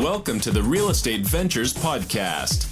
Welcome 0.00 0.40
to 0.40 0.50
the 0.50 0.62
Real 0.62 0.88
Estate 0.88 1.26
Ventures 1.26 1.74
Podcast. 1.74 2.64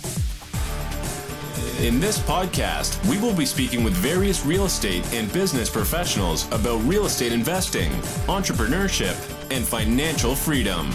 In 1.85 2.01
this 2.01 2.19
podcast, 2.19 3.07
we 3.07 3.19
will 3.19 3.35
be 3.35 3.45
speaking 3.45 3.85
with 3.85 3.93
various 3.93 4.47
real 4.47 4.65
estate 4.65 5.05
and 5.13 5.31
business 5.31 5.69
professionals 5.69 6.51
about 6.53 6.83
real 6.85 7.05
estate 7.05 7.35
investing, 7.35 7.91
entrepreneurship, 8.29 9.15
and 9.55 9.63
financial 9.63 10.35
freedom. 10.35 10.91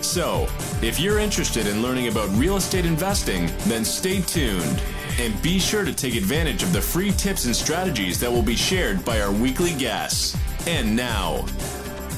So, 0.00 0.48
if 0.80 0.98
you're 0.98 1.18
interested 1.18 1.66
in 1.66 1.82
learning 1.82 2.08
about 2.08 2.30
real 2.30 2.56
estate 2.56 2.86
investing, 2.86 3.50
then 3.66 3.84
stay 3.84 4.22
tuned 4.22 4.82
and 5.20 5.40
be 5.42 5.58
sure 5.58 5.84
to 5.84 5.92
take 5.92 6.16
advantage 6.16 6.62
of 6.62 6.72
the 6.72 6.80
free 6.80 7.12
tips 7.12 7.44
and 7.44 7.54
strategies 7.54 8.18
that 8.20 8.32
will 8.32 8.42
be 8.42 8.56
shared 8.56 9.04
by 9.04 9.20
our 9.20 9.32
weekly 9.32 9.74
guests. 9.74 10.34
And 10.66 10.96
now, 10.96 11.44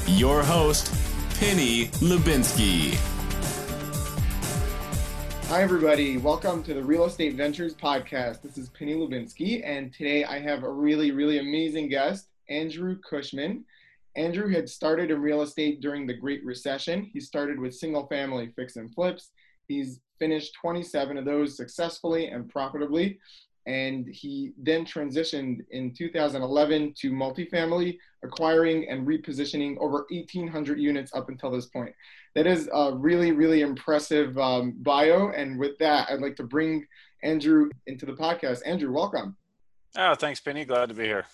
your 0.05 0.41
host, 0.41 0.93
Penny 1.37 1.87
Lubinsky. 1.99 2.97
Hi, 5.49 5.61
everybody. 5.61 6.17
Welcome 6.17 6.61
to 6.63 6.73
the 6.73 6.83
Real 6.83 7.05
Estate 7.05 7.35
Ventures 7.35 7.73
Podcast. 7.73 8.41
This 8.41 8.57
is 8.57 8.67
Penny 8.67 8.95
Lubinsky, 8.95 9.61
and 9.65 9.93
today 9.93 10.25
I 10.25 10.39
have 10.39 10.63
a 10.63 10.69
really, 10.69 11.11
really 11.11 11.39
amazing 11.39 11.87
guest, 11.87 12.27
Andrew 12.49 12.97
Cushman. 13.09 13.63
Andrew 14.17 14.49
had 14.49 14.67
started 14.67 15.09
in 15.09 15.21
real 15.21 15.43
estate 15.43 15.79
during 15.79 16.05
the 16.05 16.13
Great 16.13 16.43
Recession. 16.43 17.09
He 17.13 17.21
started 17.21 17.61
with 17.61 17.73
single 17.73 18.07
family 18.07 18.51
fix 18.57 18.75
and 18.75 18.93
flips. 18.93 19.31
He's 19.69 20.01
finished 20.19 20.53
27 20.61 21.17
of 21.17 21.23
those 21.23 21.55
successfully 21.55 22.27
and 22.27 22.49
profitably. 22.49 23.17
And 23.67 24.07
he 24.07 24.53
then 24.57 24.85
transitioned 24.85 25.59
in 25.69 25.93
2011 25.93 26.93
to 26.99 27.11
multifamily, 27.11 27.97
acquiring 28.23 28.89
and 28.89 29.05
repositioning 29.05 29.77
over 29.79 30.07
1,800 30.09 30.79
units 30.79 31.13
up 31.13 31.29
until 31.29 31.51
this 31.51 31.67
point 31.67 31.93
that 32.37 32.45
is 32.45 32.69
a 32.71 32.93
really, 32.95 33.31
really 33.31 33.61
impressive 33.61 34.37
um, 34.37 34.75
bio. 34.83 35.31
And 35.31 35.57
with 35.57 35.75
that, 35.79 36.07
I'd 36.11 36.21
like 36.21 36.35
to 36.35 36.43
bring 36.43 36.85
Andrew 37.23 37.71
into 37.87 38.05
the 38.05 38.13
podcast. 38.13 38.61
Andrew, 38.63 38.93
welcome. 38.93 39.35
Oh, 39.97 40.13
thanks, 40.13 40.39
Penny. 40.39 40.63
Glad 40.63 40.89
to 40.89 40.95
be 40.95 41.05
here. 41.05 41.25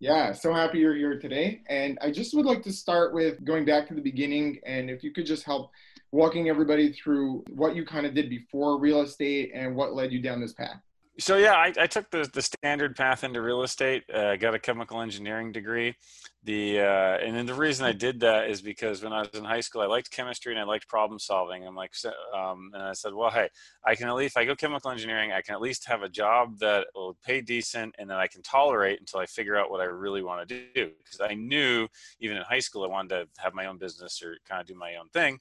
Yeah, 0.00 0.32
so 0.32 0.52
happy 0.52 0.80
you're 0.80 0.94
here 0.94 1.18
today. 1.18 1.62
And 1.70 1.98
I 2.02 2.10
just 2.10 2.34
would 2.34 2.44
like 2.44 2.62
to 2.64 2.72
start 2.72 3.14
with 3.14 3.42
going 3.42 3.64
back 3.64 3.88
to 3.88 3.94
the 3.94 4.02
beginning. 4.02 4.60
And 4.66 4.90
if 4.90 5.02
you 5.02 5.12
could 5.12 5.24
just 5.24 5.44
help 5.44 5.70
walking 6.12 6.50
everybody 6.50 6.92
through 6.92 7.42
what 7.48 7.74
you 7.74 7.86
kind 7.86 8.04
of 8.04 8.12
did 8.12 8.28
before 8.28 8.78
real 8.78 9.00
estate 9.00 9.50
and 9.54 9.74
what 9.74 9.94
led 9.94 10.12
you 10.12 10.20
down 10.20 10.42
this 10.42 10.52
path. 10.52 10.78
So 11.20 11.36
yeah, 11.36 11.52
I, 11.52 11.72
I 11.78 11.86
took 11.86 12.10
the, 12.10 12.28
the 12.32 12.42
standard 12.42 12.96
path 12.96 13.22
into 13.22 13.40
real 13.40 13.62
estate. 13.62 14.02
Uh, 14.12 14.34
got 14.34 14.54
a 14.54 14.58
chemical 14.58 15.00
engineering 15.00 15.52
degree. 15.52 15.94
The 16.42 16.80
uh, 16.80 17.18
and 17.18 17.36
then 17.36 17.46
the 17.46 17.54
reason 17.54 17.86
I 17.86 17.92
did 17.92 18.18
that 18.20 18.50
is 18.50 18.60
because 18.60 19.02
when 19.02 19.12
I 19.12 19.20
was 19.20 19.30
in 19.32 19.44
high 19.44 19.60
school, 19.60 19.82
I 19.82 19.86
liked 19.86 20.10
chemistry 20.10 20.52
and 20.52 20.60
I 20.60 20.64
liked 20.64 20.88
problem 20.88 21.20
solving. 21.20 21.64
I'm 21.64 21.76
like, 21.76 21.94
um, 22.36 22.72
and 22.74 22.82
I 22.82 22.94
said, 22.94 23.14
well, 23.14 23.30
hey, 23.30 23.48
I 23.86 23.94
can 23.94 24.08
at 24.08 24.16
least 24.16 24.32
if 24.32 24.36
I 24.36 24.44
go 24.44 24.56
chemical 24.56 24.90
engineering, 24.90 25.30
I 25.30 25.40
can 25.40 25.54
at 25.54 25.60
least 25.60 25.86
have 25.86 26.02
a 26.02 26.08
job 26.08 26.58
that 26.58 26.88
will 26.96 27.16
pay 27.24 27.40
decent 27.40 27.94
and 27.96 28.10
that 28.10 28.18
I 28.18 28.26
can 28.26 28.42
tolerate 28.42 28.98
until 28.98 29.20
I 29.20 29.26
figure 29.26 29.56
out 29.56 29.70
what 29.70 29.80
I 29.80 29.84
really 29.84 30.22
want 30.22 30.48
to 30.48 30.68
do. 30.74 30.90
Because 30.98 31.20
I 31.20 31.34
knew 31.34 31.86
even 32.18 32.36
in 32.36 32.42
high 32.42 32.58
school, 32.58 32.82
I 32.82 32.88
wanted 32.88 33.10
to 33.10 33.28
have 33.36 33.54
my 33.54 33.66
own 33.66 33.78
business 33.78 34.20
or 34.20 34.36
kind 34.48 34.60
of 34.60 34.66
do 34.66 34.74
my 34.74 34.96
own 34.96 35.08
thing. 35.10 35.38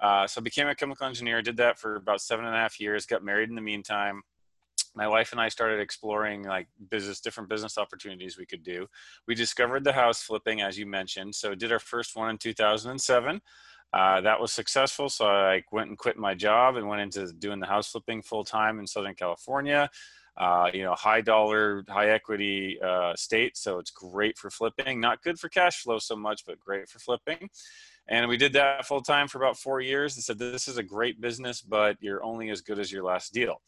Uh, 0.00 0.26
so 0.26 0.40
I 0.40 0.42
became 0.42 0.68
a 0.68 0.74
chemical 0.74 1.06
engineer. 1.06 1.40
Did 1.42 1.56
that 1.56 1.78
for 1.78 1.96
about 1.96 2.20
seven 2.20 2.44
and 2.44 2.54
a 2.54 2.58
half 2.58 2.78
years. 2.78 3.06
Got 3.06 3.24
married 3.24 3.48
in 3.48 3.54
the 3.54 3.62
meantime 3.62 4.22
my 4.98 5.06
wife 5.06 5.30
and 5.30 5.40
I 5.40 5.48
started 5.48 5.78
exploring 5.78 6.42
like 6.42 6.66
business, 6.90 7.20
different 7.20 7.48
business 7.48 7.78
opportunities 7.78 8.36
we 8.36 8.44
could 8.44 8.64
do. 8.64 8.88
We 9.28 9.36
discovered 9.36 9.84
the 9.84 9.92
house 9.92 10.22
flipping, 10.22 10.60
as 10.60 10.76
you 10.76 10.86
mentioned. 10.86 11.36
So 11.36 11.54
did 11.54 11.70
our 11.70 11.78
first 11.78 12.16
one 12.16 12.30
in 12.30 12.36
2007. 12.36 13.40
Uh, 13.92 14.20
that 14.20 14.40
was 14.40 14.52
successful. 14.52 15.08
So 15.08 15.26
I 15.26 15.62
went 15.70 15.88
and 15.88 15.96
quit 15.96 16.18
my 16.18 16.34
job 16.34 16.74
and 16.74 16.88
went 16.88 17.00
into 17.00 17.32
doing 17.32 17.60
the 17.60 17.66
house 17.66 17.88
flipping 17.92 18.22
full 18.22 18.44
time 18.44 18.80
in 18.80 18.88
Southern 18.88 19.14
California. 19.14 19.88
Uh, 20.36 20.68
you 20.74 20.82
know, 20.82 20.94
high 20.94 21.20
dollar, 21.20 21.84
high 21.88 22.10
equity 22.10 22.78
uh, 22.84 23.14
state. 23.14 23.56
So 23.56 23.78
it's 23.78 23.90
great 23.92 24.36
for 24.36 24.50
flipping. 24.50 25.00
Not 25.00 25.22
good 25.22 25.38
for 25.38 25.48
cash 25.48 25.82
flow 25.82 25.98
so 25.98 26.16
much, 26.16 26.44
but 26.44 26.60
great 26.60 26.88
for 26.88 26.98
flipping. 26.98 27.48
And 28.08 28.28
we 28.28 28.36
did 28.36 28.52
that 28.54 28.86
full 28.86 29.00
time 29.00 29.28
for 29.28 29.38
about 29.38 29.58
four 29.58 29.80
years 29.80 30.16
and 30.16 30.24
said, 30.24 30.38
this 30.38 30.66
is 30.66 30.76
a 30.76 30.82
great 30.82 31.20
business, 31.20 31.60
but 31.60 31.96
you're 32.00 32.24
only 32.24 32.50
as 32.50 32.60
good 32.60 32.78
as 32.78 32.90
your 32.90 33.04
last 33.04 33.32
deal 33.32 33.60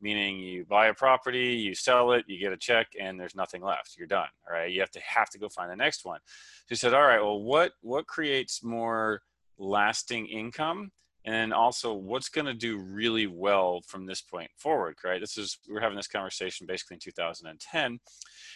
meaning 0.00 0.38
you 0.38 0.64
buy 0.64 0.86
a 0.86 0.94
property, 0.94 1.54
you 1.54 1.74
sell 1.74 2.12
it, 2.12 2.24
you 2.26 2.38
get 2.38 2.52
a 2.52 2.56
check, 2.56 2.88
and 3.00 3.18
there's 3.18 3.34
nothing 3.34 3.62
left. 3.62 3.96
You're 3.96 4.06
done. 4.06 4.28
All 4.48 4.56
right. 4.56 4.70
You 4.70 4.80
have 4.80 4.90
to 4.92 5.00
have 5.00 5.30
to 5.30 5.38
go 5.38 5.48
find 5.48 5.70
the 5.70 5.76
next 5.76 6.04
one. 6.04 6.20
So 6.68 6.74
said, 6.74 6.94
all 6.94 7.02
right, 7.02 7.22
well, 7.22 7.40
what 7.40 7.72
what 7.80 8.06
creates 8.06 8.62
more 8.62 9.22
lasting 9.58 10.26
income? 10.26 10.90
And 11.24 11.52
also 11.52 11.92
what's 11.92 12.28
going 12.28 12.44
to 12.46 12.54
do 12.54 12.78
really 12.78 13.26
well 13.26 13.80
from 13.88 14.06
this 14.06 14.20
point 14.20 14.48
forward, 14.56 14.96
right? 15.04 15.20
This 15.20 15.36
is, 15.36 15.58
we 15.68 15.76
are 15.76 15.80
having 15.80 15.96
this 15.96 16.06
conversation 16.06 16.68
basically 16.68 16.94
in 16.94 17.00
2010. 17.00 17.84
And 17.84 18.00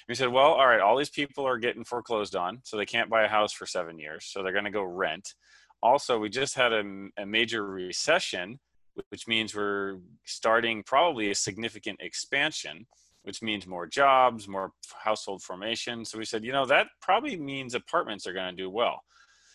we 0.08 0.14
said, 0.14 0.28
well, 0.28 0.52
all 0.52 0.68
right, 0.68 0.80
all 0.80 0.96
these 0.96 1.10
people 1.10 1.44
are 1.44 1.58
getting 1.58 1.84
foreclosed 1.84 2.36
on, 2.36 2.60
so 2.62 2.76
they 2.76 2.86
can't 2.86 3.10
buy 3.10 3.24
a 3.24 3.28
house 3.28 3.52
for 3.52 3.66
seven 3.66 3.98
years. 3.98 4.26
So 4.26 4.42
they're 4.42 4.52
going 4.52 4.66
to 4.66 4.70
go 4.70 4.84
rent. 4.84 5.34
Also, 5.82 6.16
we 6.16 6.28
just 6.28 6.54
had 6.54 6.72
a, 6.72 6.84
a 7.18 7.26
major 7.26 7.66
recession 7.66 8.60
which 9.08 9.26
means 9.26 9.54
we're 9.54 9.98
starting 10.24 10.82
probably 10.82 11.30
a 11.30 11.34
significant 11.34 12.00
expansion, 12.00 12.86
which 13.22 13.42
means 13.42 13.66
more 13.66 13.86
jobs, 13.86 14.48
more 14.48 14.72
household 15.02 15.42
formation. 15.42 16.04
So 16.04 16.18
we 16.18 16.24
said, 16.24 16.44
you 16.44 16.52
know, 16.52 16.66
that 16.66 16.88
probably 17.00 17.36
means 17.36 17.74
apartments 17.74 18.26
are 18.26 18.32
going 18.32 18.54
to 18.54 18.62
do 18.62 18.70
well. 18.70 19.00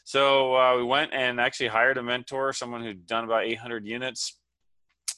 So 0.04 0.56
uh, 0.56 0.78
we 0.78 0.84
went 0.84 1.14
and 1.14 1.40
actually 1.40 1.68
hired 1.68 1.98
a 1.98 2.04
mentor, 2.04 2.54
someone 2.54 2.84
who'd 2.84 3.08
done 3.08 3.24
about 3.24 3.46
800 3.46 3.86
units 3.86 4.38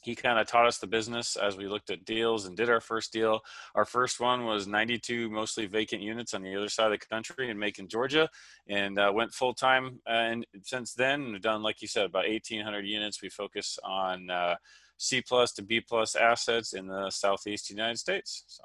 he 0.07 0.15
kind 0.15 0.39
of 0.39 0.47
taught 0.47 0.65
us 0.65 0.77
the 0.77 0.87
business 0.87 1.35
as 1.35 1.57
we 1.57 1.67
looked 1.67 1.89
at 1.89 2.05
deals 2.05 2.45
and 2.45 2.55
did 2.55 2.69
our 2.69 2.79
first 2.79 3.11
deal. 3.11 3.41
Our 3.75 3.83
first 3.83 4.21
one 4.21 4.45
was 4.45 4.65
92 4.65 5.29
mostly 5.29 5.65
vacant 5.65 6.01
units 6.01 6.33
on 6.33 6.43
the 6.43 6.55
other 6.55 6.69
side 6.69 6.93
of 6.93 6.97
the 6.97 7.05
country 7.05 7.49
in 7.49 7.59
Macon, 7.59 7.89
Georgia, 7.89 8.29
and 8.69 8.97
uh, 8.97 9.11
went 9.13 9.33
full 9.33 9.53
time. 9.53 9.99
And 10.07 10.47
since 10.63 10.93
then, 10.93 11.33
we've 11.33 11.41
done, 11.41 11.61
like 11.61 11.81
you 11.81 11.89
said, 11.89 12.05
about 12.05 12.25
1,800 12.25 12.87
units. 12.87 13.21
We 13.21 13.27
focus 13.27 13.77
on 13.83 14.29
uh, 14.29 14.55
C 14.95 15.21
plus 15.21 15.51
to 15.53 15.61
B 15.61 15.81
plus 15.81 16.15
assets 16.15 16.71
in 16.71 16.87
the 16.87 17.09
Southeast 17.09 17.69
United 17.69 17.97
States. 17.97 18.45
So. 18.47 18.63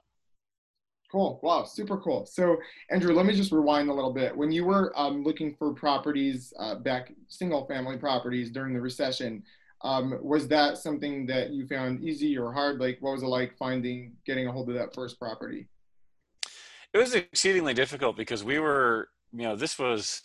Cool. 1.10 1.40
Wow. 1.42 1.64
Super 1.64 1.98
cool. 1.98 2.24
So, 2.24 2.56
Andrew, 2.88 3.12
let 3.14 3.26
me 3.26 3.34
just 3.34 3.50
rewind 3.50 3.90
a 3.90 3.92
little 3.92 4.12
bit. 4.12 4.34
When 4.36 4.52
you 4.52 4.64
were 4.64 4.92
um, 4.94 5.24
looking 5.24 5.56
for 5.56 5.74
properties 5.74 6.52
uh, 6.60 6.76
back, 6.76 7.12
single 7.26 7.66
family 7.66 7.98
properties 7.98 8.48
during 8.48 8.74
the 8.74 8.80
recession, 8.80 9.42
um, 9.84 10.18
was 10.22 10.48
that 10.48 10.78
something 10.78 11.26
that 11.26 11.50
you 11.50 11.66
found 11.66 12.04
easy 12.04 12.38
or 12.38 12.52
hard? 12.52 12.78
Like, 12.78 12.98
what 13.00 13.12
was 13.12 13.22
it 13.22 13.26
like 13.26 13.56
finding, 13.56 14.12
getting 14.24 14.46
a 14.46 14.52
hold 14.52 14.68
of 14.68 14.76
that 14.76 14.94
first 14.94 15.18
property? 15.18 15.68
It 16.92 16.98
was 16.98 17.14
exceedingly 17.14 17.74
difficult 17.74 18.16
because 18.16 18.44
we 18.44 18.58
were, 18.58 19.08
you 19.32 19.42
know, 19.42 19.56
this 19.56 19.78
was, 19.78 20.22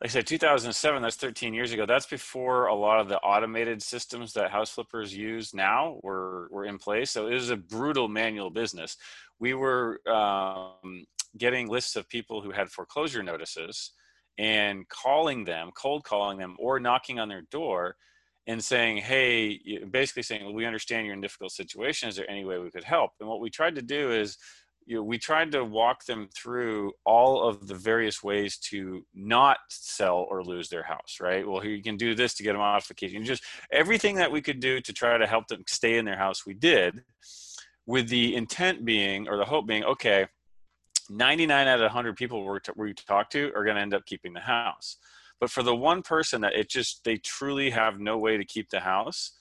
like 0.00 0.10
I 0.10 0.12
said, 0.12 0.26
2007, 0.26 1.02
that's 1.02 1.16
13 1.16 1.54
years 1.54 1.72
ago. 1.72 1.86
That's 1.86 2.06
before 2.06 2.66
a 2.66 2.74
lot 2.74 3.00
of 3.00 3.08
the 3.08 3.18
automated 3.18 3.82
systems 3.82 4.32
that 4.34 4.50
house 4.50 4.70
flippers 4.70 5.16
use 5.16 5.54
now 5.54 5.98
were, 6.02 6.48
were 6.52 6.66
in 6.66 6.78
place. 6.78 7.10
So 7.10 7.26
it 7.26 7.34
was 7.34 7.50
a 7.50 7.56
brutal 7.56 8.06
manual 8.06 8.50
business. 8.50 8.96
We 9.40 9.54
were 9.54 10.00
um, 10.08 11.04
getting 11.36 11.68
lists 11.68 11.96
of 11.96 12.08
people 12.08 12.42
who 12.42 12.52
had 12.52 12.68
foreclosure 12.68 13.24
notices 13.24 13.92
and 14.36 14.88
calling 14.88 15.44
them, 15.44 15.70
cold 15.74 16.04
calling 16.04 16.38
them, 16.38 16.54
or 16.60 16.78
knocking 16.78 17.18
on 17.18 17.28
their 17.28 17.42
door 17.50 17.96
and 18.48 18.64
saying, 18.64 18.96
hey, 18.96 19.60
basically 19.90 20.22
saying, 20.22 20.42
well, 20.42 20.54
we 20.54 20.64
understand 20.64 21.04
you're 21.04 21.12
in 21.12 21.20
a 21.20 21.22
difficult 21.22 21.52
situation. 21.52 22.08
Is 22.08 22.16
there 22.16 22.28
any 22.30 22.46
way 22.46 22.58
we 22.58 22.70
could 22.70 22.82
help? 22.82 23.12
And 23.20 23.28
what 23.28 23.40
we 23.40 23.50
tried 23.50 23.74
to 23.74 23.82
do 23.82 24.10
is, 24.10 24.38
you 24.86 24.96
know, 24.96 25.02
we 25.02 25.18
tried 25.18 25.52
to 25.52 25.62
walk 25.62 26.06
them 26.06 26.30
through 26.34 26.94
all 27.04 27.46
of 27.46 27.66
the 27.66 27.74
various 27.74 28.22
ways 28.22 28.56
to 28.56 29.04
not 29.14 29.58
sell 29.68 30.26
or 30.30 30.42
lose 30.42 30.70
their 30.70 30.82
house, 30.82 31.18
right? 31.20 31.46
Well, 31.46 31.62
you 31.62 31.82
can 31.82 31.98
do 31.98 32.14
this 32.14 32.32
to 32.36 32.42
get 32.42 32.54
a 32.54 32.58
modification. 32.58 33.22
Just 33.22 33.44
everything 33.70 34.16
that 34.16 34.32
we 34.32 34.40
could 34.40 34.60
do 34.60 34.80
to 34.80 34.92
try 34.94 35.18
to 35.18 35.26
help 35.26 35.48
them 35.48 35.62
stay 35.66 35.98
in 35.98 36.06
their 36.06 36.16
house, 36.16 36.46
we 36.46 36.54
did, 36.54 37.04
with 37.84 38.08
the 38.08 38.34
intent 38.34 38.86
being, 38.86 39.28
or 39.28 39.36
the 39.36 39.44
hope 39.44 39.66
being, 39.66 39.84
okay, 39.84 40.26
99 41.10 41.68
out 41.68 41.80
of 41.80 41.82
100 41.82 42.16
people 42.16 42.58
we 42.76 42.94
talk 42.94 43.28
to 43.28 43.52
are 43.54 43.64
going 43.64 43.76
to 43.76 43.82
end 43.82 43.92
up 43.92 44.06
keeping 44.06 44.32
the 44.32 44.40
house. 44.40 44.96
But 45.40 45.50
for 45.50 45.62
the 45.62 45.74
one 45.74 46.02
person 46.02 46.40
that 46.40 46.54
it 46.54 46.68
just 46.68 47.04
they 47.04 47.16
truly 47.16 47.70
have 47.70 48.00
no 48.00 48.18
way 48.18 48.36
to 48.36 48.44
keep 48.44 48.70
the 48.70 48.80
house, 48.80 49.32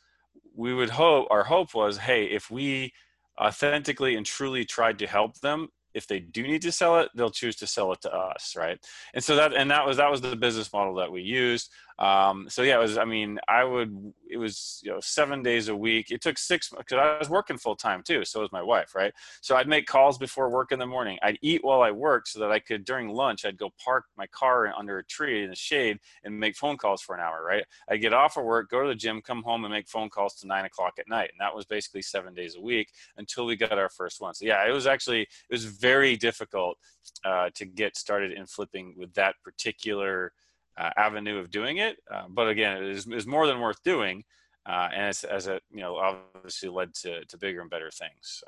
we 0.56 0.74
would 0.74 0.92
hope 0.92 1.28
our 1.30 1.44
hope 1.44 1.74
was, 1.74 1.98
hey, 1.98 2.26
if 2.26 2.52
we 2.52 2.94
authentically 3.40 4.16
and 4.16 4.26
truly 4.26 4.66
tried 4.66 5.00
to 5.00 5.08
help 5.08 5.40
them, 5.40 5.70
if 5.98 6.08
they 6.08 6.20
do 6.20 6.44
need 6.44 6.62
to 6.62 6.72
sell 6.72 7.00
it, 7.00 7.10
they'll 7.16 7.32
choose 7.32 7.56
to 7.58 7.68
sell 7.68 7.92
it 7.92 8.02
to 8.02 8.14
us, 8.14 8.56
right? 8.56 8.80
And 9.14 9.24
so 9.24 9.36
that 9.36 9.54
and 9.54 9.70
that 9.72 9.86
was 9.86 9.98
that 9.98 10.10
was 10.10 10.22
the 10.22 10.36
business 10.36 10.72
model 10.72 10.96
that 10.96 11.12
we 11.12 11.22
used. 11.22 11.72
Um, 12.00 12.46
so 12.48 12.62
yeah, 12.62 12.76
it 12.76 12.82
was. 12.82 12.98
I 12.98 13.06
mean, 13.06 13.40
I 13.48 13.64
would. 13.64 14.14
It 14.30 14.38
was 14.38 14.80
you 14.84 14.92
know 14.92 15.00
seven 15.02 15.42
days 15.42 15.68
a 15.68 15.76
week. 15.76 16.12
It 16.12 16.22
took 16.22 16.38
six 16.38 16.70
because 16.70 17.00
I 17.00 17.18
was 17.18 17.30
working 17.30 17.58
full 17.58 17.76
time 17.76 18.04
too. 18.04 18.24
So 18.24 18.42
was 18.42 18.52
my 18.52 18.62
wife, 18.62 18.94
right? 18.96 19.14
So 19.42 19.56
I'd 19.56 19.68
make 19.68 19.88
calls 19.88 20.18
before 20.18 20.50
work 20.50 20.72
in 20.72 20.80
the 20.80 20.86
morning. 20.86 21.18
I'd 21.24 21.40
eat 21.42 21.64
while 21.64 21.82
I 21.82 21.92
worked 21.92 22.28
so 22.28 22.40
that 22.40 22.52
I 22.52 22.60
could 22.60 22.86
during 22.86 23.10
lunch 23.10 23.46
I'd 23.46 23.58
go 23.58 23.72
park 23.84 24.06
my 24.18 24.28
car 24.28 24.72
under 24.78 25.00
a 25.00 25.04
tree 25.06 25.44
in 25.44 25.50
the 25.50 25.56
shade 25.56 26.00
and 26.24 26.40
make 26.40 26.56
phone 26.56 26.78
calls 26.78 27.02
for 27.02 27.16
an 27.16 27.22
hour, 27.22 27.44
right? 27.44 27.64
I'd 27.90 28.02
get 28.02 28.14
off 28.14 28.38
of 28.38 28.44
work, 28.46 28.70
go 28.70 28.84
to 28.84 28.88
the 28.88 28.96
gym, 28.96 29.22
come 29.22 29.44
home, 29.44 29.66
and 29.66 29.74
make 29.74 29.88
phone 29.88 30.10
calls 30.10 30.36
to 30.36 30.48
nine 30.48 30.66
o'clock 30.66 30.94
at 31.00 31.10
night, 31.10 31.32
and 31.32 31.40
that 31.40 31.56
was 31.56 31.66
basically 31.66 32.04
seven 32.04 32.34
days 32.34 32.56
a 32.56 32.62
week 32.62 32.90
until 33.18 33.46
we 33.46 33.56
got 33.56 33.78
our 33.78 33.90
first 33.90 34.22
one. 34.22 34.34
So 34.36 34.46
yeah, 34.46 34.68
it 34.68 34.72
was 34.72 34.86
actually 34.86 35.22
it 35.22 35.52
was 35.52 35.66
very 35.66 35.87
difficult 36.18 36.78
uh, 37.24 37.50
to 37.56 37.66
get 37.66 37.98
started 37.98 38.32
in 38.32 38.46
flipping 38.46 38.96
with 38.98 39.14
that 39.14 39.36
particular 39.44 40.34
uh, 40.78 40.90
avenue 40.98 41.38
of 41.38 41.50
doing 41.50 41.78
it. 41.78 41.98
Uh, 42.14 42.26
but 42.30 42.48
again, 42.48 42.78
it 42.78 42.90
is, 42.90 43.08
is, 43.08 43.26
more 43.26 43.48
than 43.48 43.60
worth 43.60 43.82
doing, 43.84 44.24
uh, 44.68 44.90
and 44.94 45.08
it's, 45.08 45.24
as 45.24 45.48
it 45.48 45.64
you 45.72 45.82
know 45.82 45.96
obviously 45.98 46.70
led 46.70 46.94
to, 46.94 47.26
to 47.26 47.38
bigger 47.38 47.62
and 47.62 47.70
better 47.70 47.90
things. 47.92 48.12
So. 48.22 48.48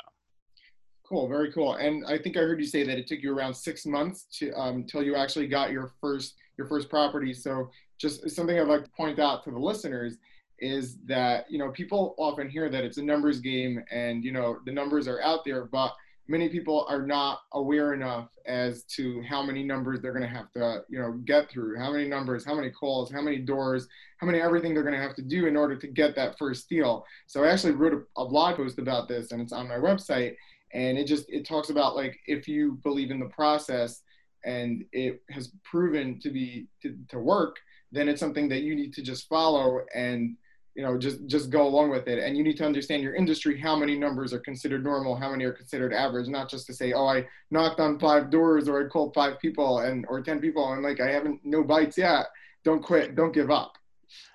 Cool, 1.08 1.28
very 1.28 1.52
cool. 1.52 1.74
And 1.74 2.06
I 2.06 2.20
think 2.20 2.38
I 2.38 2.42
heard 2.42 2.60
you 2.60 2.68
say 2.68 2.84
that 2.84 3.00
it 3.00 3.08
took 3.08 3.24
you 3.24 3.36
around 3.36 3.56
six 3.56 3.84
months 3.84 4.28
to 4.38 4.52
um, 4.54 4.84
till 4.84 5.02
you 5.02 5.16
actually 5.16 5.48
got 5.48 5.72
your 5.72 5.92
first 6.00 6.36
your 6.56 6.68
first 6.68 6.88
property. 6.88 7.34
So 7.34 7.72
just 7.98 8.30
something 8.30 8.60
I'd 8.60 8.68
like 8.68 8.84
to 8.84 8.92
point 8.92 9.18
out 9.18 9.44
to 9.46 9.52
the 9.52 9.58
listeners 9.58 10.18
is 10.60 10.98
that 11.06 11.50
you 11.50 11.58
know 11.58 11.72
people 11.72 12.14
often 12.20 12.48
hear 12.48 12.70
that 12.70 12.84
it's 12.84 12.98
a 12.98 13.04
numbers 13.04 13.40
game 13.40 13.84
and 13.90 14.24
you 14.24 14.32
know 14.32 14.60
the 14.66 14.72
numbers 14.72 15.08
are 15.08 15.22
out 15.22 15.44
there, 15.46 15.66
but 15.66 15.96
many 16.30 16.48
people 16.48 16.86
are 16.88 17.02
not 17.02 17.40
aware 17.54 17.94
enough 17.94 18.30
as 18.46 18.84
to 18.84 19.22
how 19.28 19.42
many 19.42 19.64
numbers 19.64 20.00
they're 20.00 20.14
going 20.14 20.24
to 20.24 20.30
have 20.30 20.52
to 20.54 20.84
you 20.88 21.00
know 21.00 21.14
get 21.26 21.50
through. 21.50 21.78
How 21.78 21.92
many 21.92 22.08
numbers 22.08 22.46
how 22.46 22.56
many 22.56 22.70
calls 22.70 23.12
how 23.12 23.22
many 23.22 23.40
doors 23.40 23.88
how 24.20 24.28
many 24.28 24.40
everything 24.40 24.74
they're 24.74 24.84
going 24.84 24.96
to 24.96 25.02
have 25.02 25.16
to 25.16 25.24
do 25.24 25.48
in 25.48 25.58
order 25.58 25.76
to 25.76 25.88
get 25.88 26.16
that 26.16 26.38
first 26.38 26.70
deal. 26.70 27.04
So 27.28 27.44
i 27.44 27.50
actually 27.50 27.74
wrote 27.74 27.94
a, 27.94 28.22
a 28.22 28.28
blog 28.28 28.58
post 28.58 28.80
about 28.80 29.08
this 29.08 29.32
and 29.32 29.42
it's 29.42 29.54
on 29.54 29.68
my 29.68 29.76
website 29.76 30.36
and 30.74 30.98
it 30.98 31.08
just 31.08 31.26
it 31.30 31.48
talks 31.48 31.70
about 31.70 31.96
like 31.96 32.18
if 32.28 32.48
you 32.48 32.80
believe 32.84 33.12
in 33.12 33.20
the 33.20 33.30
process 33.30 34.04
and 34.46 34.86
it 34.92 35.22
has 35.30 35.52
proven 35.64 36.20
to 36.22 36.30
be 36.30 36.68
to, 36.82 36.96
to 37.10 37.20
work 37.20 37.58
then 37.92 38.08
it's 38.08 38.20
something 38.20 38.48
that 38.50 38.62
you 38.62 38.76
need 38.76 38.94
to 38.94 39.02
just 39.02 39.28
follow 39.28 39.82
and 39.96 40.38
you 40.76 40.84
know 40.84 40.98
just 40.98 41.26
just 41.28 41.50
go 41.50 41.68
along 41.68 41.90
with 41.90 42.08
it. 42.08 42.20
And 42.20 42.38
you 42.38 42.44
need 42.44 42.58
to 42.58 42.66
understand 42.66 43.04
your 43.04 43.16
industry 43.16 43.60
how 43.60 43.76
many 43.76 43.98
numbers 43.98 44.34
are 44.34 44.40
considered 44.40 44.84
normal 44.84 45.16
how 45.16 45.32
many 45.32 45.44
are 45.46 45.52
considered 45.52 45.94
average 45.94 46.28
not 46.28 46.50
just 46.50 46.66
to 46.68 46.74
say 46.74 46.94
oh 46.94 47.08
i 47.08 47.26
knocked 47.52 47.80
on 47.80 48.00
five 48.00 48.30
doors 48.30 48.70
or 48.70 48.86
i 48.86 48.88
called 48.88 49.14
five 49.14 49.40
people 49.40 49.80
and 49.80 50.06
or 50.08 50.22
10 50.22 50.40
people 50.40 50.74
and 50.74 50.84
like 50.84 51.00
i 51.00 51.10
haven't 51.10 51.40
no 51.44 51.64
bites 51.64 51.98
yet. 51.98 52.28
Don't 52.64 52.84
quit. 52.84 53.16
Don't 53.16 53.34
give 53.34 53.50
up. 53.50 53.78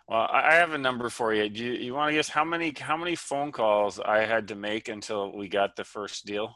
Well 0.08 0.28
i 0.30 0.54
have 0.54 0.72
a 0.72 0.78
number 0.78 1.08
for 1.08 1.32
you. 1.34 1.48
Do 1.48 1.64
you, 1.64 1.72
you 1.72 1.94
want 1.94 2.10
to 2.10 2.14
guess 2.14 2.28
how 2.28 2.44
many 2.44 2.74
how 2.78 2.96
many 2.96 3.14
phone 3.14 3.52
calls 3.52 4.00
i 4.00 4.20
had 4.20 4.48
to 4.48 4.54
make 4.54 4.88
until 4.88 5.36
we 5.36 5.48
got 5.48 5.76
the 5.76 5.84
first 5.84 6.26
deal? 6.26 6.54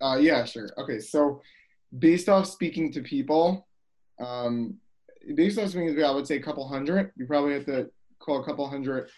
Uh 0.00 0.18
yeah 0.20 0.44
sure. 0.44 0.68
Okay 0.78 0.98
so 0.98 1.40
based 1.98 2.28
off 2.28 2.46
speaking 2.46 2.92
to 2.92 3.02
people 3.02 3.66
um 4.20 4.74
based 5.34 5.58
off 5.58 5.68
speaking 5.70 5.88
to 5.88 5.94
people 5.94 6.10
i 6.10 6.14
would 6.14 6.26
say 6.26 6.36
a 6.36 6.42
couple 6.42 6.66
hundred. 6.66 7.12
You 7.16 7.26
probably 7.26 7.54
have 7.54 7.66
to 7.66 7.90
call 8.22 8.40
a 8.40 8.44
couple 8.44 8.68
hundred 8.68 9.10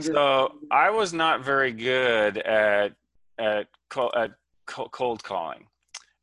So 0.00 0.58
I 0.70 0.90
was 0.90 1.12
not 1.12 1.44
very 1.44 1.72
good 1.72 2.38
at 2.38 2.94
at 3.38 3.66
at 4.14 4.30
cold 4.66 5.22
calling. 5.22 5.66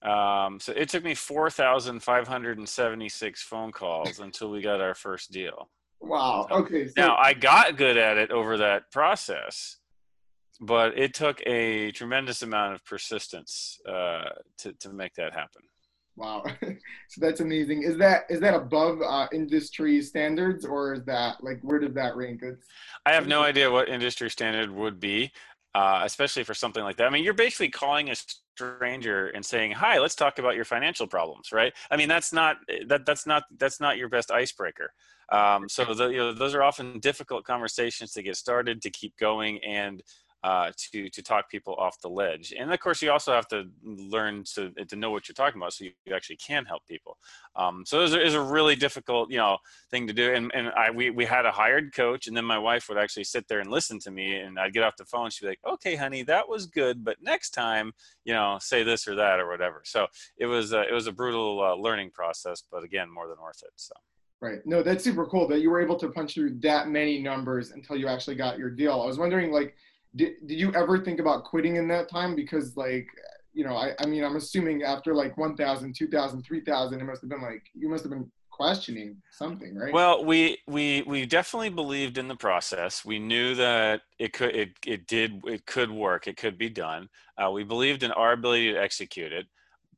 Um, 0.03 0.59
so 0.59 0.73
it 0.73 0.89
took 0.89 1.03
me 1.03 1.15
4,576 1.15 3.41
phone 3.41 3.71
calls 3.71 4.19
until 4.19 4.51
we 4.51 4.61
got 4.61 4.79
our 4.79 4.93
first 4.93 5.31
deal. 5.31 5.67
Wow. 5.99 6.45
Okay. 6.51 6.89
So- 6.89 6.93
now 6.97 7.15
I 7.17 7.33
got 7.33 7.75
good 7.77 7.97
at 7.97 8.17
it 8.17 8.29
over 8.29 8.57
that 8.57 8.91
process, 8.91 9.77
but 10.61 10.95
it 10.97 11.15
took 11.15 11.41
a 11.47 11.91
tremendous 11.91 12.43
amount 12.43 12.75
of 12.75 12.85
persistence 12.85 13.79
uh, 13.89 14.29
to, 14.59 14.73
to 14.73 14.93
make 14.93 15.15
that 15.15 15.33
happen. 15.33 15.63
Wow, 16.17 16.43
so 16.61 17.19
that's 17.19 17.41
amazing. 17.41 17.83
Is 17.83 17.97
that 17.97 18.23
is 18.29 18.39
that 18.39 18.53
above 18.53 19.01
uh, 19.01 19.27
industry 19.33 20.01
standards, 20.01 20.65
or 20.65 20.93
is 20.93 21.03
that 21.05 21.43
like 21.43 21.59
where 21.61 21.79
does 21.79 21.93
that 21.95 22.15
rank? 22.15 22.41
It's, 22.41 22.65
I 23.05 23.13
have 23.13 23.27
no 23.27 23.41
idea 23.41 23.69
what 23.69 23.89
industry 23.89 24.29
standard 24.29 24.71
would 24.71 24.99
be, 24.99 25.31
uh, 25.73 26.01
especially 26.03 26.43
for 26.43 26.53
something 26.53 26.83
like 26.83 26.95
that. 26.97 27.07
I 27.07 27.09
mean, 27.09 27.23
you're 27.23 27.33
basically 27.33 27.69
calling 27.69 28.09
a 28.11 28.15
stranger 28.15 29.27
and 29.27 29.45
saying, 29.45 29.71
"Hi, 29.71 29.99
let's 29.99 30.15
talk 30.15 30.39
about 30.39 30.55
your 30.55 30.63
financial 30.63 31.05
problems," 31.05 31.51
right? 31.51 31.73
I 31.91 31.97
mean, 31.97 32.07
that's 32.07 32.31
not 32.31 32.57
that 32.87 33.05
that's 33.05 33.27
not 33.27 33.43
that's 33.57 33.81
not 33.81 33.97
your 33.97 34.07
best 34.07 34.31
icebreaker. 34.31 34.93
Um, 35.31 35.67
so 35.67 35.93
the, 35.93 36.07
you 36.09 36.17
know, 36.17 36.33
those 36.33 36.53
are 36.55 36.63
often 36.63 36.99
difficult 36.99 37.43
conversations 37.45 38.11
to 38.13 38.23
get 38.23 38.37
started, 38.37 38.81
to 38.83 38.89
keep 38.89 39.17
going, 39.17 39.59
and 39.65 40.01
uh, 40.45 40.71
to 40.77 41.09
to 41.09 41.23
talk 41.23 41.49
people 41.49 41.73
off 41.79 41.99
the 42.01 42.07
ledge. 42.07 42.53
And 42.57 42.71
of 42.71 42.79
course, 42.79 43.01
you 43.01 43.11
also 43.11 43.33
have 43.33 43.47
to 43.47 43.63
learn 43.83 44.43
to 44.53 44.69
to 44.69 44.95
know 44.95 45.09
what 45.09 45.27
you're 45.27 45.33
talking 45.33 45.59
about, 45.59 45.73
so 45.73 45.85
you 45.85 45.91
actually 46.13 46.35
can 46.35 46.65
help 46.65 46.85
people. 46.87 47.17
Um, 47.55 47.83
so 47.83 48.03
it 48.03 48.13
is 48.21 48.35
a 48.35 48.41
really 48.41 48.75
difficult, 48.75 49.31
you 49.31 49.37
know, 49.37 49.57
thing 49.89 50.05
to 50.05 50.13
do. 50.13 50.35
And 50.35 50.51
and 50.53 50.69
I 50.69 50.91
we 50.91 51.09
we 51.09 51.25
had 51.25 51.47
a 51.47 51.51
hired 51.51 51.95
coach, 51.95 52.27
and 52.27 52.37
then 52.37 52.45
my 52.45 52.59
wife 52.59 52.87
would 52.89 52.99
actually 52.99 53.23
sit 53.23 53.47
there 53.47 53.59
and 53.59 53.71
listen 53.71 53.97
to 54.01 54.11
me, 54.11 54.35
and 54.35 54.59
I'd 54.59 54.73
get 54.73 54.83
off 54.83 54.95
the 54.97 55.05
phone. 55.05 55.31
She'd 55.31 55.45
be 55.45 55.49
like, 55.49 55.65
"Okay, 55.67 55.95
honey, 55.95 56.21
that 56.23 56.47
was 56.47 56.67
good, 56.67 57.03
but 57.03 57.17
next 57.23 57.49
time, 57.49 57.91
you 58.23 58.33
know, 58.35 58.59
say 58.61 58.83
this 58.83 59.07
or 59.07 59.15
that 59.15 59.39
or 59.39 59.49
whatever." 59.49 59.81
So 59.83 60.05
it 60.37 60.45
was 60.45 60.73
uh, 60.75 60.83
it 60.87 60.93
was 60.93 61.07
a 61.07 61.11
brutal 61.11 61.63
uh, 61.63 61.75
learning 61.75 62.11
process, 62.11 62.61
but 62.71 62.83
again, 62.83 63.11
more 63.11 63.27
than 63.27 63.37
worth 63.41 63.63
it. 63.63 63.73
So. 63.77 63.95
Right. 64.41 64.59
No, 64.65 64.83
that's 64.83 65.03
super 65.03 65.25
cool 65.25 65.47
that 65.47 65.61
you 65.61 65.71
were 65.71 65.81
able 65.81 65.95
to 65.95 66.09
punch 66.09 66.35
through 66.35 66.59
that 66.59 66.89
many 66.89 67.19
numbers 67.19 67.71
until 67.71 67.95
you 67.95 68.07
actually 68.07 68.35
got 68.35 68.59
your 68.59 68.69
deal. 68.69 69.01
I 69.01 69.05
was 69.05 69.17
wondering, 69.17 69.51
like, 69.51 69.75
did, 70.15 70.33
did 70.45 70.59
you 70.59 70.73
ever 70.73 70.99
think 70.99 71.19
about 71.19 71.43
quitting 71.43 71.75
in 71.75 71.87
that 71.89 72.09
time? 72.09 72.35
Because 72.35 72.77
like 72.77 73.07
you 73.55 73.63
know 73.63 73.75
I, 73.75 73.93
I 73.99 74.05
mean 74.05 74.23
i'm 74.23 74.35
assuming 74.35 74.83
after 74.83 75.15
like 75.15 75.37
1000 75.37 75.95
2000 75.95 76.43
3000 76.43 76.99
it 76.99 77.03
must 77.03 77.21
have 77.21 77.29
been 77.29 77.41
like 77.41 77.63
you 77.73 77.87
must 77.87 78.03
have 78.03 78.11
been 78.11 78.29
questioning 78.51 79.17
something 79.31 79.75
right? 79.75 79.93
Well 79.93 80.23
we 80.23 80.59
we 80.67 81.01
we 81.01 81.25
definitely 81.25 81.69
believed 81.69 82.17
in 82.17 82.29
the 82.29 82.35
process. 82.37 83.03
We 83.03 83.19
knew 83.19 83.53
that 83.55 84.03
it 84.17 84.31
could 84.31 84.55
it, 84.55 84.71
it 84.85 85.07
did 85.07 85.41
it 85.45 85.65
could 85.65 85.91
work. 85.91 86.27
It 86.27 86.37
could 86.37 86.57
be 86.57 86.69
done. 86.69 87.09
Uh, 87.37 87.51
we 87.51 87.65
believed 87.65 88.03
in 88.03 88.11
our 88.13 88.31
ability 88.31 88.71
to 88.71 88.79
execute 88.79 89.33
it. 89.33 89.47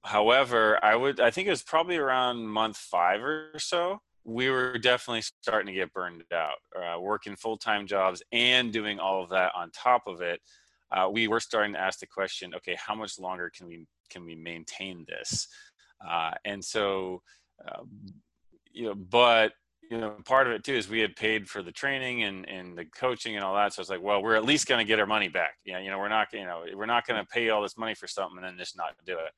However 0.03 0.79
i 0.83 0.95
would 0.95 1.19
i 1.19 1.29
think 1.29 1.47
it 1.47 1.51
was 1.51 1.63
probably 1.63 1.97
around 1.97 2.47
month 2.47 2.77
five 2.77 3.21
or 3.21 3.51
so 3.57 3.99
we 4.27 4.49
were 4.49 4.77
definitely 4.77 5.23
starting 5.41 5.67
to 5.67 5.73
get 5.73 5.93
burned 5.93 6.21
out, 6.33 6.57
uh, 6.75 6.99
working 6.99 7.35
full 7.37 7.57
time 7.57 7.87
jobs 7.87 8.21
and 8.33 8.73
doing 8.73 8.99
all 8.99 9.23
of 9.23 9.29
that 9.29 9.53
on 9.55 9.71
top 9.71 10.03
of 10.05 10.21
it. 10.21 10.41
Uh, 10.91 11.09
we 11.11 11.27
were 11.29 11.39
starting 11.39 11.73
to 11.73 11.79
ask 11.79 11.99
the 11.99 12.07
question, 12.07 12.53
okay, 12.53 12.75
how 12.77 12.93
much 12.93 13.17
longer 13.17 13.49
can 13.55 13.67
we 13.67 13.85
can 14.09 14.25
we 14.25 14.35
maintain 14.35 15.05
this? 15.07 15.47
Uh, 16.07 16.31
and 16.43 16.63
so, 16.63 17.21
um, 17.67 17.89
you 18.71 18.85
know, 18.87 18.95
but 18.95 19.53
you 19.89 19.97
know, 19.97 20.17
part 20.25 20.47
of 20.47 20.53
it 20.53 20.63
too 20.63 20.73
is 20.73 20.89
we 20.89 20.99
had 20.99 21.15
paid 21.15 21.47
for 21.47 21.63
the 21.63 21.71
training 21.71 22.23
and, 22.23 22.47
and 22.49 22.77
the 22.77 22.85
coaching 22.85 23.35
and 23.35 23.45
all 23.45 23.55
that. 23.55 23.73
So 23.73 23.81
it's 23.81 23.89
like, 23.89 24.01
well, 24.01 24.21
we're 24.21 24.35
at 24.35 24.43
least 24.43 24.67
going 24.67 24.79
to 24.79 24.87
get 24.87 24.99
our 24.99 25.05
money 25.05 25.29
back. 25.29 25.55
Yeah. 25.65 25.79
You 25.79 25.89
know, 25.89 25.97
we're 25.97 26.09
not, 26.09 26.27
you 26.33 26.45
know, 26.45 26.63
we're 26.75 26.85
not 26.85 27.07
going 27.07 27.21
to 27.21 27.27
pay 27.27 27.49
all 27.49 27.61
this 27.61 27.77
money 27.77 27.95
for 27.95 28.07
something 28.07 28.37
and 28.37 28.45
then 28.45 28.57
just 28.57 28.75
not 28.75 28.95
do 29.05 29.13
it. 29.13 29.31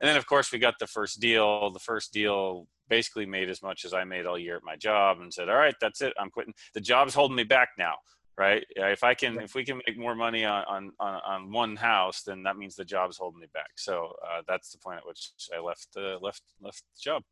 And 0.00 0.08
then 0.08 0.16
of 0.16 0.26
course 0.26 0.50
we 0.50 0.58
got 0.58 0.74
the 0.80 0.88
first 0.88 1.20
deal. 1.20 1.70
The 1.70 1.78
first 1.78 2.12
deal 2.12 2.66
basically 2.92 3.24
made 3.24 3.48
as 3.48 3.62
much 3.62 3.86
as 3.86 3.94
I 3.94 4.04
made 4.04 4.26
all 4.26 4.38
year 4.38 4.54
at 4.54 4.64
my 4.64 4.76
job 4.76 5.20
and 5.22 5.32
said, 5.32 5.48
all 5.48 5.56
right, 5.56 5.74
that's 5.80 6.02
it. 6.02 6.12
I'm 6.20 6.28
quitting. 6.28 6.52
The 6.74 6.80
job's 6.82 7.14
holding 7.14 7.38
me 7.38 7.44
back 7.44 7.70
now. 7.78 7.94
Right. 8.36 8.64
If 8.76 9.02
I 9.02 9.14
can, 9.14 9.40
if 9.40 9.54
we 9.54 9.64
can 9.64 9.80
make 9.86 9.98
more 9.98 10.14
money 10.14 10.44
on, 10.44 10.92
on, 11.00 11.20
on 11.26 11.50
one 11.50 11.76
house, 11.76 12.22
then 12.22 12.42
that 12.42 12.58
means 12.58 12.76
the 12.76 12.84
job's 12.84 13.16
holding 13.16 13.40
me 13.40 13.46
back. 13.54 13.70
So 13.76 14.12
uh, 14.26 14.42
that's 14.46 14.72
the 14.72 14.78
point 14.78 14.98
at 14.98 15.06
which 15.06 15.30
I 15.56 15.60
left, 15.60 15.88
uh, 15.96 16.18
left, 16.20 16.42
left 16.60 16.82
the 16.94 17.00
job. 17.00 17.22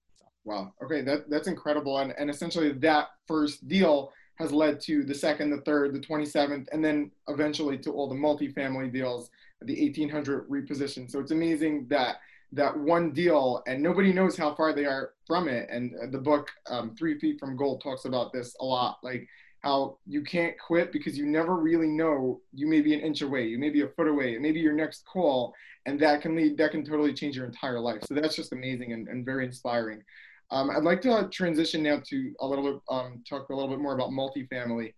Wow. 0.44 0.72
Okay, 0.82 1.02
that 1.02 1.28
that's 1.28 1.48
incredible, 1.48 1.98
and 1.98 2.14
and 2.18 2.30
essentially 2.30 2.72
that 2.72 3.08
first 3.26 3.68
deal 3.68 4.10
has 4.36 4.52
led 4.52 4.80
to 4.80 5.04
the 5.04 5.14
second, 5.14 5.50
the 5.50 5.60
third, 5.62 5.92
the 5.92 6.00
27th, 6.00 6.66
and 6.72 6.82
then 6.82 7.10
eventually 7.28 7.76
to 7.76 7.92
all 7.92 8.08
the 8.08 8.14
multifamily 8.14 8.90
deals, 8.90 9.28
the 9.60 9.78
1800 9.78 10.48
reposition. 10.48 11.10
So 11.10 11.20
it's 11.20 11.30
amazing 11.30 11.86
that 11.90 12.16
that 12.52 12.76
one 12.76 13.12
deal, 13.12 13.62
and 13.66 13.82
nobody 13.82 14.12
knows 14.12 14.36
how 14.36 14.54
far 14.54 14.72
they 14.72 14.84
are 14.84 15.12
from 15.26 15.48
it. 15.48 15.68
And 15.70 15.94
the 16.12 16.18
book 16.18 16.50
um, 16.68 16.94
Three 16.96 17.18
Feet 17.18 17.38
from 17.38 17.56
Gold 17.56 17.80
talks 17.82 18.04
about 18.04 18.32
this 18.32 18.56
a 18.60 18.64
lot, 18.64 18.98
like 19.02 19.26
how 19.60 19.98
you 20.06 20.22
can't 20.22 20.58
quit 20.58 20.90
because 20.90 21.16
you 21.16 21.26
never 21.26 21.56
really 21.56 21.86
know. 21.86 22.40
You 22.52 22.66
may 22.66 22.80
be 22.80 22.94
an 22.94 23.00
inch 23.00 23.22
away, 23.22 23.46
you 23.46 23.58
may 23.58 23.70
be 23.70 23.82
a 23.82 23.88
foot 23.88 24.08
away, 24.08 24.34
it 24.34 24.40
may 24.40 24.52
be 24.52 24.60
your 24.60 24.72
next 24.72 25.04
call, 25.06 25.54
and 25.86 26.00
that 26.00 26.22
can 26.22 26.34
lead, 26.34 26.56
that 26.58 26.72
can 26.72 26.84
totally 26.84 27.12
change 27.12 27.36
your 27.36 27.46
entire 27.46 27.78
life. 27.78 28.02
So 28.04 28.14
that's 28.14 28.36
just 28.36 28.52
amazing 28.52 28.92
and, 28.92 29.08
and 29.08 29.24
very 29.24 29.44
inspiring. 29.44 30.02
Um, 30.50 30.70
I'd 30.70 30.82
like 30.82 31.00
to 31.02 31.28
transition 31.30 31.82
now 31.82 32.02
to 32.06 32.32
a 32.40 32.46
little 32.46 32.64
bit, 32.64 32.82
um, 32.88 33.22
talk 33.28 33.48
a 33.50 33.54
little 33.54 33.70
bit 33.70 33.80
more 33.80 33.94
about 33.94 34.10
multifamily. 34.10 34.92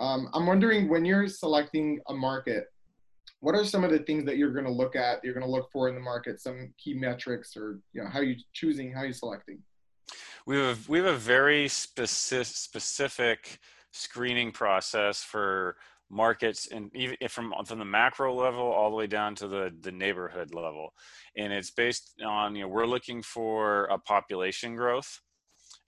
Um, 0.00 0.28
I'm 0.34 0.46
wondering 0.46 0.88
when 0.88 1.04
you're 1.04 1.28
selecting 1.28 2.00
a 2.08 2.14
market, 2.14 2.66
what 3.40 3.54
are 3.54 3.64
some 3.64 3.84
of 3.84 3.90
the 3.90 3.98
things 4.00 4.24
that 4.24 4.36
you're 4.38 4.52
going 4.52 4.64
to 4.64 4.72
look 4.72 4.96
at, 4.96 5.22
you're 5.22 5.34
going 5.34 5.44
to 5.44 5.50
look 5.50 5.70
for 5.70 5.88
in 5.88 5.94
the 5.94 6.00
market, 6.00 6.40
some 6.40 6.72
key 6.78 6.94
metrics 6.94 7.56
or, 7.56 7.80
you 7.92 8.02
know, 8.02 8.08
how 8.08 8.20
you 8.20 8.36
choosing, 8.52 8.92
how 8.92 9.02
you 9.02 9.12
selecting? 9.12 9.58
We 10.46 10.56
have 10.56 10.88
we 10.88 10.98
have 10.98 11.06
a 11.06 11.16
very 11.16 11.66
specific 11.66 12.46
specific 12.46 13.58
screening 13.92 14.52
process 14.52 15.22
for 15.22 15.76
markets 16.08 16.68
and 16.70 16.90
even 16.94 17.16
from 17.28 17.52
from 17.64 17.78
the 17.80 17.84
macro 17.84 18.32
level 18.32 18.62
all 18.62 18.90
the 18.90 18.96
way 18.96 19.08
down 19.08 19.34
to 19.34 19.48
the 19.48 19.74
the 19.80 19.90
neighborhood 19.90 20.54
level 20.54 20.90
and 21.36 21.52
it's 21.52 21.72
based 21.72 22.14
on 22.24 22.54
you 22.54 22.62
know 22.62 22.68
we're 22.68 22.86
looking 22.86 23.20
for 23.22 23.86
a 23.86 23.98
population 23.98 24.76
growth 24.76 25.20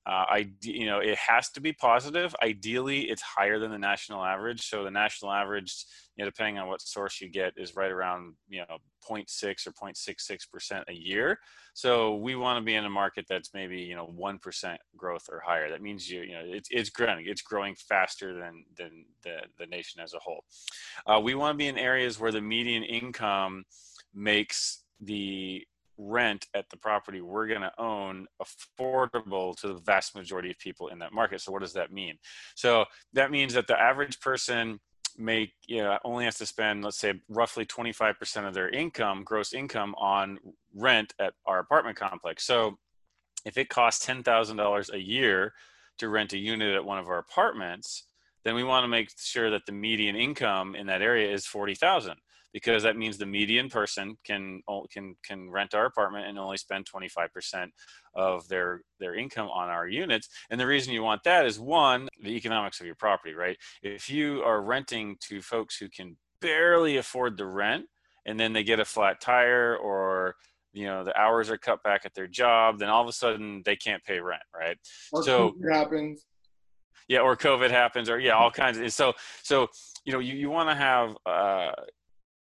uh, 0.08 0.24
I, 0.26 0.50
you 0.62 0.86
know, 0.86 1.00
it 1.00 1.18
has 1.18 1.50
to 1.50 1.60
be 1.60 1.74
positive. 1.74 2.34
Ideally, 2.42 3.10
it's 3.10 3.20
higher 3.20 3.58
than 3.58 3.70
the 3.70 3.78
national 3.78 4.24
average. 4.24 4.66
So 4.66 4.82
the 4.82 4.90
national 4.90 5.30
average, 5.30 5.84
you 6.16 6.24
know, 6.24 6.30
depending 6.30 6.56
on 6.56 6.66
what 6.66 6.80
source 6.80 7.20
you 7.20 7.28
get, 7.28 7.52
is 7.58 7.76
right 7.76 7.90
around 7.90 8.32
you 8.48 8.60
know 8.60 8.78
0.6 9.06 9.66
or 9.66 9.72
0.66 9.72 10.50
percent 10.50 10.84
a 10.88 10.94
year. 10.94 11.38
So 11.74 12.16
we 12.16 12.36
want 12.36 12.56
to 12.58 12.64
be 12.64 12.74
in 12.74 12.86
a 12.86 12.90
market 12.90 13.26
that's 13.28 13.52
maybe 13.52 13.80
you 13.80 13.94
know 13.94 14.06
one 14.06 14.38
percent 14.38 14.80
growth 14.96 15.28
or 15.30 15.42
higher. 15.44 15.68
That 15.68 15.82
means 15.82 16.08
you 16.08 16.22
you 16.22 16.32
know 16.32 16.42
it's 16.42 16.70
it's 16.72 16.88
growing. 16.88 17.26
It's 17.28 17.42
growing 17.42 17.74
faster 17.74 18.32
than 18.32 18.64
than 18.78 19.04
the 19.24 19.40
the 19.58 19.66
nation 19.66 20.00
as 20.00 20.14
a 20.14 20.18
whole. 20.20 20.42
Uh, 21.06 21.20
we 21.20 21.34
want 21.34 21.52
to 21.52 21.58
be 21.58 21.68
in 21.68 21.76
areas 21.76 22.18
where 22.18 22.32
the 22.32 22.40
median 22.40 22.82
income 22.82 23.64
makes 24.14 24.84
the 25.02 25.66
rent 25.98 26.46
at 26.54 26.70
the 26.70 26.76
property 26.76 27.20
we're 27.20 27.48
going 27.48 27.60
to 27.60 27.72
own 27.78 28.26
affordable 28.40 29.56
to 29.56 29.68
the 29.68 29.80
vast 29.80 30.14
majority 30.14 30.50
of 30.50 30.58
people 30.58 30.88
in 30.88 30.98
that 31.00 31.12
market. 31.12 31.40
So 31.40 31.52
what 31.52 31.60
does 31.60 31.72
that 31.74 31.92
mean? 31.92 32.16
So 32.54 32.84
that 33.12 33.30
means 33.30 33.52
that 33.54 33.66
the 33.66 33.78
average 33.78 34.20
person 34.20 34.78
make 35.18 35.52
you 35.66 35.82
know 35.82 35.98
only 36.04 36.24
has 36.24 36.36
to 36.36 36.46
spend 36.46 36.84
let's 36.84 36.98
say 36.98 37.12
roughly 37.28 37.66
25% 37.66 38.46
of 38.46 38.54
their 38.54 38.68
income 38.68 39.24
gross 39.24 39.52
income 39.52 39.92
on 39.96 40.38
rent 40.74 41.12
at 41.18 41.34
our 41.44 41.58
apartment 41.58 41.96
complex 41.96 42.44
so 42.44 42.78
if 43.44 43.56
it 43.56 43.68
costs 43.68 44.06
$10,000 44.06 44.92
a 44.92 45.00
year 45.00 45.52
to 45.96 46.08
rent 46.08 46.32
a 46.34 46.38
unit 46.38 46.74
at 46.74 46.84
one 46.84 46.98
of 46.98 47.08
our 47.08 47.18
apartments 47.18 48.04
then 48.44 48.54
we 48.54 48.62
want 48.62 48.84
to 48.84 48.88
make 48.88 49.10
sure 49.18 49.50
that 49.50 49.66
the 49.66 49.72
median 49.72 50.14
income 50.14 50.76
in 50.76 50.86
that 50.86 51.02
area 51.02 51.32
is 51.32 51.46
40,000 51.46 52.14
because 52.52 52.82
that 52.82 52.96
means 52.96 53.18
the 53.18 53.26
median 53.26 53.68
person 53.68 54.16
can 54.24 54.62
can 54.90 55.14
can 55.24 55.50
rent 55.50 55.74
our 55.74 55.86
apartment 55.86 56.26
and 56.26 56.38
only 56.38 56.56
spend 56.56 56.86
25% 56.86 57.68
of 58.14 58.48
their 58.48 58.82
their 58.98 59.14
income 59.14 59.48
on 59.48 59.68
our 59.68 59.86
units. 59.86 60.28
And 60.50 60.60
the 60.60 60.66
reason 60.66 60.92
you 60.92 61.02
want 61.02 61.22
that 61.24 61.46
is 61.46 61.60
one 61.60 62.08
the 62.22 62.30
economics 62.30 62.80
of 62.80 62.86
your 62.86 62.94
property 62.94 63.34
right? 63.34 63.56
If 63.82 64.08
you 64.08 64.42
are 64.42 64.62
renting 64.62 65.16
to 65.28 65.42
folks 65.42 65.76
who 65.76 65.88
can 65.88 66.16
barely 66.40 66.96
afford 66.96 67.36
the 67.36 67.46
rent 67.46 67.86
and 68.26 68.38
then 68.38 68.52
they 68.52 68.62
get 68.62 68.80
a 68.80 68.84
flat 68.84 69.20
tire 69.20 69.76
or 69.76 70.34
you 70.72 70.86
know 70.86 71.04
the 71.04 71.18
hours 71.18 71.50
are 71.50 71.58
cut 71.58 71.82
back 71.82 72.02
at 72.04 72.14
their 72.14 72.28
job 72.28 72.78
then 72.78 72.88
all 72.88 73.02
of 73.02 73.08
a 73.08 73.12
sudden 73.12 73.62
they 73.64 73.76
can't 73.76 74.04
pay 74.04 74.20
rent 74.20 74.42
right? 74.54 74.78
Or 75.12 75.22
so 75.22 75.54
happens. 75.70 76.24
Yeah 77.08 77.20
or 77.20 77.36
covid 77.36 77.70
happens 77.70 78.08
or 78.08 78.18
yeah 78.18 78.32
all 78.32 78.50
kinds 78.50 78.78
of 78.78 78.92
so 78.92 79.12
so 79.42 79.68
you 80.04 80.12
know 80.12 80.18
you, 80.18 80.34
you 80.34 80.50
want 80.50 80.68
to 80.68 80.74
have 80.74 81.16
uh 81.26 81.72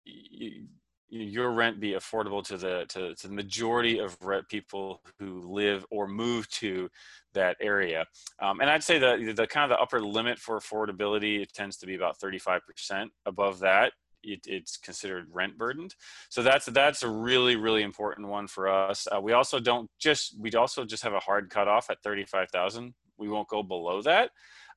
you, 0.06 0.68
your 1.10 1.52
rent 1.52 1.80
be 1.80 1.92
affordable 1.92 2.44
to 2.44 2.58
the 2.58 2.86
to, 2.90 3.16
to 3.16 3.28
the 3.28 3.34
majority 3.34 4.00
of 4.00 4.18
rent 4.22 4.48
people 4.50 5.02
who 5.20 5.42
live 5.42 5.86
or 5.92 6.08
move 6.08 6.50
to 6.50 6.90
that 7.34 7.58
area. 7.62 8.06
Um, 8.42 8.60
and 8.60 8.70
i'd 8.70 8.84
say 8.84 8.98
that 9.00 9.36
the 9.36 9.48
kind 9.48 9.72
of 9.72 9.78
the 9.78 9.82
upper 9.82 10.02
limit 10.02 10.40
for 10.40 10.60
affordability 10.60 11.42
it 11.42 11.54
tends 11.54 11.78
to 11.78 11.86
be 11.86 11.96
about 11.96 12.20
35% 12.20 13.08
above 13.26 13.60
that. 13.60 13.94
It, 14.24 14.42
it's 14.48 14.78
considered 14.78 15.28
rent 15.32 15.56
burdened. 15.56 15.94
So 16.30 16.42
that's 16.42 16.66
that's 16.66 17.04
a 17.04 17.10
really 17.10 17.56
really 17.56 17.84
important 17.84 18.28
one 18.28 18.48
for 18.48 18.68
us. 18.68 19.08
Uh, 19.14 19.22
we 19.22 19.34
also 19.34 19.60
don't 19.60 19.90
just 20.00 20.36
we 20.40 20.52
also 20.54 20.84
just 20.86 21.04
have 21.04 21.14
a 21.14 21.20
hard 21.20 21.50
cutoff 21.50 21.90
at 21.90 22.02
35000 22.04 22.94
we 23.18 23.30
won't 23.30 23.48
go 23.48 23.64
below 23.64 24.02
that 24.02 24.32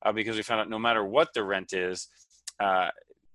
uh, 0.05 0.11
because 0.11 0.37
we 0.37 0.43
found 0.43 0.61
out 0.61 0.69
no 0.69 0.79
matter 0.79 1.03
what 1.03 1.33
the 1.33 1.43
rent 1.43 1.73
is 1.73 2.07
uh, 2.59 2.89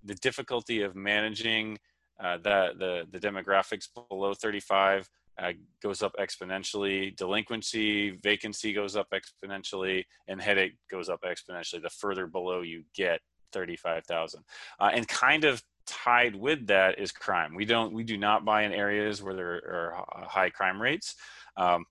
the 0.05 0.15
difficulty 0.15 0.81
of 0.81 0.95
managing 0.95 1.77
uh, 2.19 2.37
the, 2.37 2.71
the, 2.77 3.07
the 3.11 3.19
demographics 3.19 3.87
below 4.09 4.33
35 4.33 5.09
uh, 5.37 5.51
goes 5.83 6.01
up 6.01 6.13
exponentially. 6.19 7.15
Delinquency, 7.15 8.11
vacancy 8.23 8.71
goes 8.71 8.95
up 8.95 9.07
exponentially, 9.11 10.05
and 10.27 10.41
headache 10.41 10.77
goes 10.89 11.09
up 11.09 11.21
exponentially 11.23 11.81
the 11.81 11.89
further 11.89 12.25
below 12.27 12.61
you 12.61 12.83
get 12.95 13.19
35,000. 13.51 14.43
Uh, 14.79 14.91
and 14.93 15.07
kind 15.07 15.43
of 15.43 15.61
tied 15.85 16.35
with 16.35 16.67
that 16.67 16.99
is 16.99 17.11
crime. 17.11 17.53
We 17.53 17.65
don't, 17.65 17.93
we 17.93 18.03
do 18.03 18.17
not 18.17 18.45
buy 18.45 18.63
in 18.63 18.71
areas 18.71 19.21
where 19.21 19.33
there 19.33 19.55
are 19.55 20.05
high 20.27 20.49
crime 20.49 20.81
rates. 20.81 21.15
Um, 21.57 21.85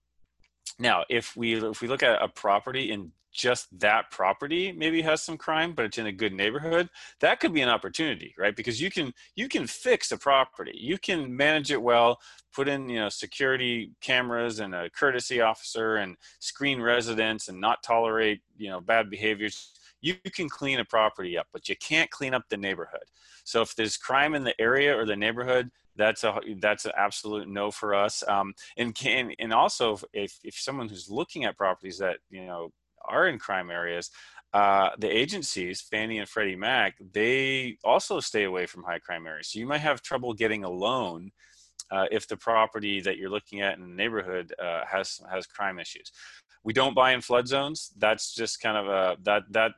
now, 0.78 1.04
if 1.09 1.37
we 1.37 1.54
if 1.54 1.80
we 1.80 1.88
look 1.88 2.02
at 2.02 2.21
a 2.21 2.28
property 2.28 2.90
in 2.90 3.12
just 3.35 3.67
that 3.81 4.11
property 4.11 4.73
maybe 4.73 5.03
has 5.03 5.23
some 5.23 5.37
crime 5.37 5.73
but 5.73 5.85
it's 5.85 5.99
in 5.99 6.07
a 6.07 6.12
good 6.12 6.33
neighborhood 6.33 6.88
that 7.21 7.41
could 7.41 7.53
be 7.53 7.61
an 7.61 7.69
opportunity 7.69 8.35
right? 8.38 8.57
Because 8.57 8.81
you 8.81 8.91
can 8.91 9.12
you 9.37 9.49
can 9.49 9.67
fix 9.67 10.12
a 10.12 10.19
property. 10.19 10.73
You 10.75 10.99
can 10.99 11.35
manage 11.35 11.71
it 11.71 11.83
well 11.83 12.21
put 12.55 12.69
in 12.69 12.88
you 12.88 13.00
know 13.00 13.09
security 13.09 13.93
cameras 14.00 14.61
and 14.61 14.75
a 14.75 14.91
courtesy 14.91 15.41
officer 15.41 15.97
and 15.97 16.17
screen 16.38 16.81
residents 16.81 17.49
and 17.49 17.61
not 17.61 17.83
tolerate 17.83 18.41
you 18.57 18.71
know 18.71 18.81
bad 18.81 19.11
behaviors. 19.11 19.73
You 20.00 20.17
can 20.33 20.49
clean 20.49 20.81
a 20.81 20.85
property 20.85 21.38
up 21.38 21.47
but 21.53 21.69
you 21.69 21.76
can't 21.76 22.11
clean 22.11 22.35
up 22.35 22.45
the 22.49 22.57
neighborhood. 22.57 23.05
So 23.45 23.62
if 23.62 23.75
there's 23.75 23.97
crime 23.97 24.35
in 24.35 24.45
the 24.45 24.59
area 24.61 24.97
or 24.97 25.05
the 25.05 25.17
neighborhood 25.17 25.71
that's 25.97 26.25
a 26.25 26.41
that's 26.59 26.87
an 26.87 26.93
absolute 26.97 27.49
no 27.49 27.71
for 27.71 27.95
us. 27.95 28.25
Um, 28.26 28.55
and 28.76 28.95
can 28.95 29.33
and 29.38 29.53
also 29.53 29.99
if, 30.12 30.38
if 30.43 30.55
someone 30.59 30.88
who's 30.88 31.09
looking 31.09 31.45
at 31.45 31.57
properties 31.57 31.99
that 31.99 32.19
you 32.31 32.45
know 32.47 32.73
are 33.08 33.26
in 33.28 33.38
crime 33.38 33.70
areas, 33.70 34.11
uh, 34.52 34.90
the 34.99 35.08
agencies, 35.08 35.80
Fannie 35.80 36.18
and 36.18 36.28
Freddie 36.28 36.54
Mac, 36.54 36.96
they 37.12 37.76
also 37.82 38.20
stay 38.20 38.44
away 38.44 38.66
from 38.66 38.84
high 38.84 39.00
crime 39.00 39.26
areas. 39.26 39.49
So 39.49 39.58
you 39.58 39.66
might 39.66 39.78
have 39.78 40.00
trouble 40.00 40.32
getting 40.32 40.62
a 40.62 40.70
loan 40.70 41.32
uh, 41.90 42.06
if 42.11 42.28
the 42.28 42.37
property 42.37 43.00
that 43.00 43.16
you're 43.16 43.30
looking 43.30 43.61
at 43.62 43.76
in 43.76 43.82
the 43.82 43.94
neighborhood 43.94 44.54
uh, 44.62 44.84
has 44.87 45.20
has 45.30 45.46
crime 45.46 45.78
issues. 45.78 46.12
We 46.62 46.73
don't 46.73 46.94
buy 46.94 47.12
in 47.12 47.20
flood 47.20 47.49
zones. 47.49 47.92
That's 47.99 48.34
just 48.34 48.61
kind 48.61 48.76
of 48.76 48.87
a 48.88 49.16
that 49.25 49.42
that 49.50 49.73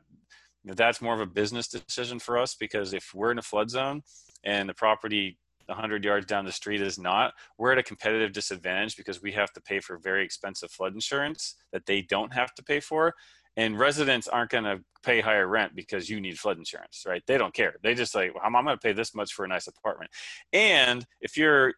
that's 0.63 1.01
more 1.01 1.13
of 1.13 1.21
a 1.21 1.25
business 1.25 1.67
decision 1.67 2.19
for 2.19 2.37
us 2.37 2.55
because 2.55 2.93
if 2.93 3.11
we're 3.13 3.31
in 3.31 3.39
a 3.39 3.43
flood 3.43 3.69
zone 3.69 4.03
and 4.43 4.69
the 4.69 4.73
property 4.73 5.37
100 5.67 6.03
yards 6.03 6.25
down 6.25 6.45
the 6.45 6.51
street 6.51 6.81
is 6.81 6.97
not, 6.97 7.33
we're 7.57 7.71
at 7.71 7.77
a 7.77 7.83
competitive 7.83 8.31
disadvantage 8.31 8.95
because 8.95 9.21
we 9.21 9.31
have 9.33 9.51
to 9.53 9.61
pay 9.61 9.79
for 9.79 9.97
very 9.97 10.23
expensive 10.23 10.71
flood 10.71 10.93
insurance 10.93 11.55
that 11.71 11.85
they 11.85 12.01
don't 12.01 12.33
have 12.33 12.53
to 12.55 12.63
pay 12.63 12.79
for. 12.79 13.13
And 13.55 13.79
residents 13.79 14.27
aren't 14.27 14.51
going 14.51 14.65
to 14.65 14.83
pay 15.03 15.19
higher 15.19 15.47
rent 15.47 15.75
because 15.75 16.09
you 16.09 16.21
need 16.21 16.37
flood 16.37 16.57
insurance, 16.57 17.03
right? 17.07 17.23
They 17.25 17.39
don't 17.39 17.53
care. 17.53 17.75
They 17.81 17.95
just 17.95 18.13
like, 18.13 18.33
well, 18.33 18.43
I'm, 18.45 18.55
I'm 18.55 18.65
going 18.65 18.77
to 18.77 18.81
pay 18.81 18.93
this 18.93 19.15
much 19.15 19.33
for 19.33 19.45
a 19.45 19.47
nice 19.47 19.67
apartment. 19.67 20.11
And 20.53 21.05
if 21.21 21.37
your 21.37 21.73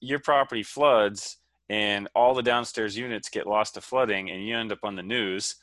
your 0.00 0.18
property 0.18 0.64
floods 0.64 1.38
and 1.68 2.08
all 2.14 2.34
the 2.34 2.42
downstairs 2.42 2.96
units 2.96 3.30
get 3.30 3.46
lost 3.46 3.74
to 3.74 3.80
flooding 3.80 4.30
and 4.30 4.44
you 4.44 4.56
end 4.56 4.72
up 4.72 4.80
on 4.82 4.96
the 4.96 5.02
news, 5.02 5.54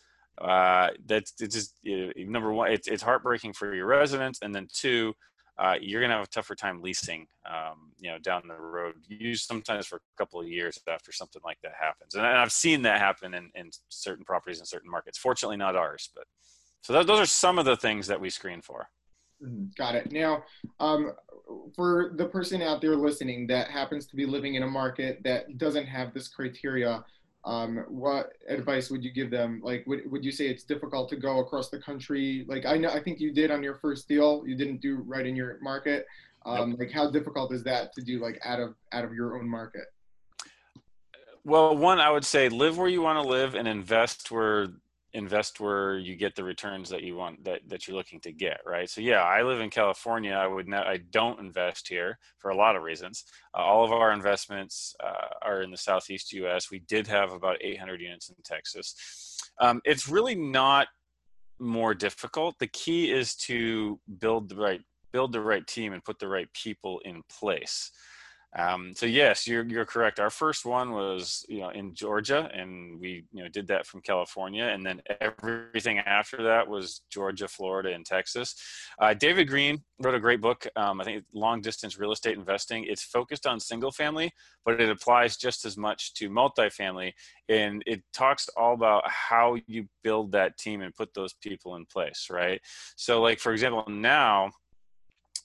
uh, 0.42 0.88
that's 1.06 1.34
it's 1.40 1.54
just 1.54 1.76
you 1.84 2.08
know, 2.08 2.12
number 2.18 2.54
one, 2.54 2.72
it's, 2.72 2.88
it's 2.88 3.04
heartbreaking 3.04 3.54
for 3.54 3.76
your 3.76 3.86
residents, 3.86 4.40
and 4.42 4.56
then 4.56 4.68
two, 4.74 5.14
uh, 5.60 5.76
you're 5.82 6.00
going 6.00 6.10
to 6.10 6.16
have 6.16 6.26
a 6.26 6.30
tougher 6.30 6.56
time 6.56 6.82
leasing, 6.82 7.28
um, 7.46 7.92
you 8.00 8.10
know, 8.10 8.18
down 8.18 8.44
the 8.48 8.56
road. 8.56 8.96
You 9.08 9.36
sometimes 9.36 9.86
for 9.86 9.98
a 9.98 10.18
couple 10.18 10.40
of 10.40 10.48
years 10.48 10.80
after 10.88 11.12
something 11.12 11.42
like 11.44 11.58
that 11.64 11.74
happens, 11.80 12.16
and 12.16 12.26
I've 12.26 12.52
seen 12.52 12.82
that 12.84 13.00
happen 13.00 13.34
in, 13.34 13.52
in 13.56 13.70
certain 13.90 14.24
properties 14.24 14.60
in 14.60 14.66
certain 14.66 14.90
markets. 14.90 15.18
Fortunately, 15.18 15.58
not 15.58 15.76
ours, 15.76 16.10
but 16.16 16.26
so 16.82 17.04
those 17.04 17.20
are 17.20 17.26
some 17.26 17.60
of 17.60 17.66
the 17.66 17.76
things 17.76 18.08
that 18.08 18.22
we 18.22 18.30
screen 18.30 18.62
for. 18.62 18.88
Mm-hmm. 19.44 19.66
Got 19.78 19.96
it. 19.96 20.12
Now, 20.12 20.44
um, 20.80 21.14
for 21.76 22.14
the 22.16 22.26
person 22.26 22.62
out 22.62 22.82
there 22.82 22.96
listening 22.96 23.48
that 23.48 23.70
happens 23.70 24.06
to 24.08 24.16
be 24.16 24.26
living 24.26 24.56
in 24.56 24.64
a 24.64 24.68
market 24.68 25.20
that 25.24 25.58
doesn't 25.58 25.86
have 25.86 26.14
this 26.14 26.28
criteria, 26.28 27.04
um, 27.46 27.86
what 27.88 28.34
advice 28.48 28.90
would 28.90 29.04
you 29.04 29.12
give 29.12 29.32
them? 29.32 29.62
Like, 29.64 29.86
would, 29.88 30.10
would 30.12 30.26
you 30.26 30.32
say 30.32 30.48
it's 30.48 30.64
difficult 30.64 31.10
to 31.10 31.16
go 31.16 31.40
across 31.40 31.70
the 31.70 31.80
country? 31.80 32.46
Like, 32.48 32.66
I 32.66 32.78
know, 32.78 32.90
I 32.90 33.02
think 33.02 33.20
you 33.20 33.32
did 33.32 33.50
on 33.52 33.64
your 33.64 33.76
first 33.76 34.08
deal, 34.08 34.44
you 34.46 34.56
didn't 34.56 34.82
do 34.82 34.98
right 35.08 35.26
in 35.26 35.36
your 35.36 35.58
market. 35.62 36.06
Um, 36.46 36.72
nope. 36.72 36.80
Like, 36.80 36.92
how 36.92 37.10
difficult 37.10 37.54
is 37.54 37.64
that 37.64 37.94
to 37.94 38.02
do 38.02 38.20
like 38.20 38.40
out 38.44 38.60
of, 38.60 38.76
out 38.92 39.06
of 39.06 39.14
your 39.14 39.38
own 39.38 39.48
market? 39.48 39.86
Well, 41.46 41.76
one, 41.76 42.00
I 42.00 42.12
would 42.12 42.26
say 42.26 42.50
live 42.50 42.78
where 42.78 42.90
you 42.90 43.02
want 43.02 43.24
to 43.24 43.28
live 43.28 43.56
and 43.56 43.68
invest 43.68 44.30
where 44.30 44.68
invest 45.14 45.60
where 45.60 45.98
you 45.98 46.16
get 46.16 46.36
the 46.36 46.44
returns 46.44 46.90
that 46.90 47.02
you 47.02 47.16
want 47.16 47.44
that, 47.44 47.62
that 47.68 47.88
you're 47.88 47.98
looking 47.98 48.20
to 48.20 48.32
get 48.32 48.60
right? 48.66 48.90
So 48.90 49.02
yeah 49.02 49.24
i 49.24 49.42
live 49.42 49.60
in 49.60 49.70
california 49.70 50.34
i 50.34 50.48
would 50.48 50.68
not 50.68 50.88
i 50.88 50.98
don't 51.12 51.40
invest 51.40 51.88
here 51.88 52.18
for 52.38 52.52
a 52.52 52.56
lot 52.56 52.76
of 52.76 52.84
reasons. 52.84 53.26
Uh, 53.58 53.62
all 53.62 53.84
of 53.84 53.92
our 53.92 54.12
investments 54.12 54.96
uh, 55.04 55.28
are 55.42 55.62
in 55.62 55.72
the 55.72 55.78
southeast 55.78 56.34
us 56.34 56.72
we 56.72 56.80
did 56.80 57.08
have 57.08 57.32
about 57.32 57.58
800 57.62 58.02
units 58.02 58.30
in 58.30 58.36
texas. 58.44 58.96
Um, 59.60 59.82
it's 59.84 60.08
really 60.08 60.36
not 60.36 60.88
more 61.60 61.94
difficult. 61.94 62.56
The 62.60 62.68
key 62.68 63.12
is 63.12 63.36
to 63.36 64.00
build 64.20 64.50
the 64.50 64.56
right 64.56 64.82
build 65.12 65.34
the 65.34 65.42
right 65.42 65.66
team 65.66 65.94
and 65.94 66.04
put 66.04 66.20
the 66.20 66.28
right 66.28 66.52
people 66.54 67.02
in 67.04 67.24
place 67.30 67.92
Um, 68.58 68.94
so 68.96 69.06
yes, 69.06 69.46
you're 69.48 69.64
you're 69.64 69.86
correct. 69.86 70.20
Our 70.20 70.32
first 70.32 70.66
one 70.66 70.92
was 70.92 71.46
you 71.48 71.60
know 71.60 71.70
in 71.70 71.94
Georgia, 71.94 72.50
and 72.52 73.00
we 73.00 73.26
you 73.32 73.44
know 73.44 73.50
did 73.50 73.68
that 73.68 73.86
from 73.86 74.02
California, 74.02 74.64
and 74.64 74.84
then 74.84 75.02
everything 75.22 76.00
after 76.00 76.42
that 76.44 76.68
was 76.68 77.02
Georgia, 77.12 77.48
Florida, 77.48 77.94
and 77.94 78.04
Texas. 78.06 78.56
Uh, 79.00 79.14
David 79.14 79.48
Greene 79.48 79.84
wrote 80.00 80.16
a 80.16 80.20
great 80.20 80.42
book. 80.42 80.66
Um, 80.76 81.00
I 81.00 81.04
think 81.04 81.26
long 81.32 81.62
distance 81.62 82.00
real 82.00 82.12
estate 82.12 82.38
investing. 82.38 82.86
It's 82.86 83.04
focused 83.04 83.46
on 83.46 83.60
single 83.60 83.92
family, 83.92 84.32
but 84.66 84.82
it 84.82 84.90
applies 84.90 85.38
just 85.38 85.64
as 85.64 85.78
much 85.78 86.16
to 86.16 86.28
multifamily, 86.28 87.14
and 87.50 87.84
it 87.86 88.02
talks 88.14 88.50
all 88.58 88.74
about 88.74 89.04
how 89.06 89.58
you 89.68 89.88
build 90.04 90.32
that 90.32 90.58
team 90.58 90.82
and 90.82 90.96
put 90.96 91.14
those 91.14 91.34
people 91.34 91.76
in 91.76 91.86
place. 91.86 92.30
Right. 92.32 92.60
So 92.96 93.22
like 93.22 93.40
for 93.40 93.52
example, 93.52 93.86
now 93.88 94.50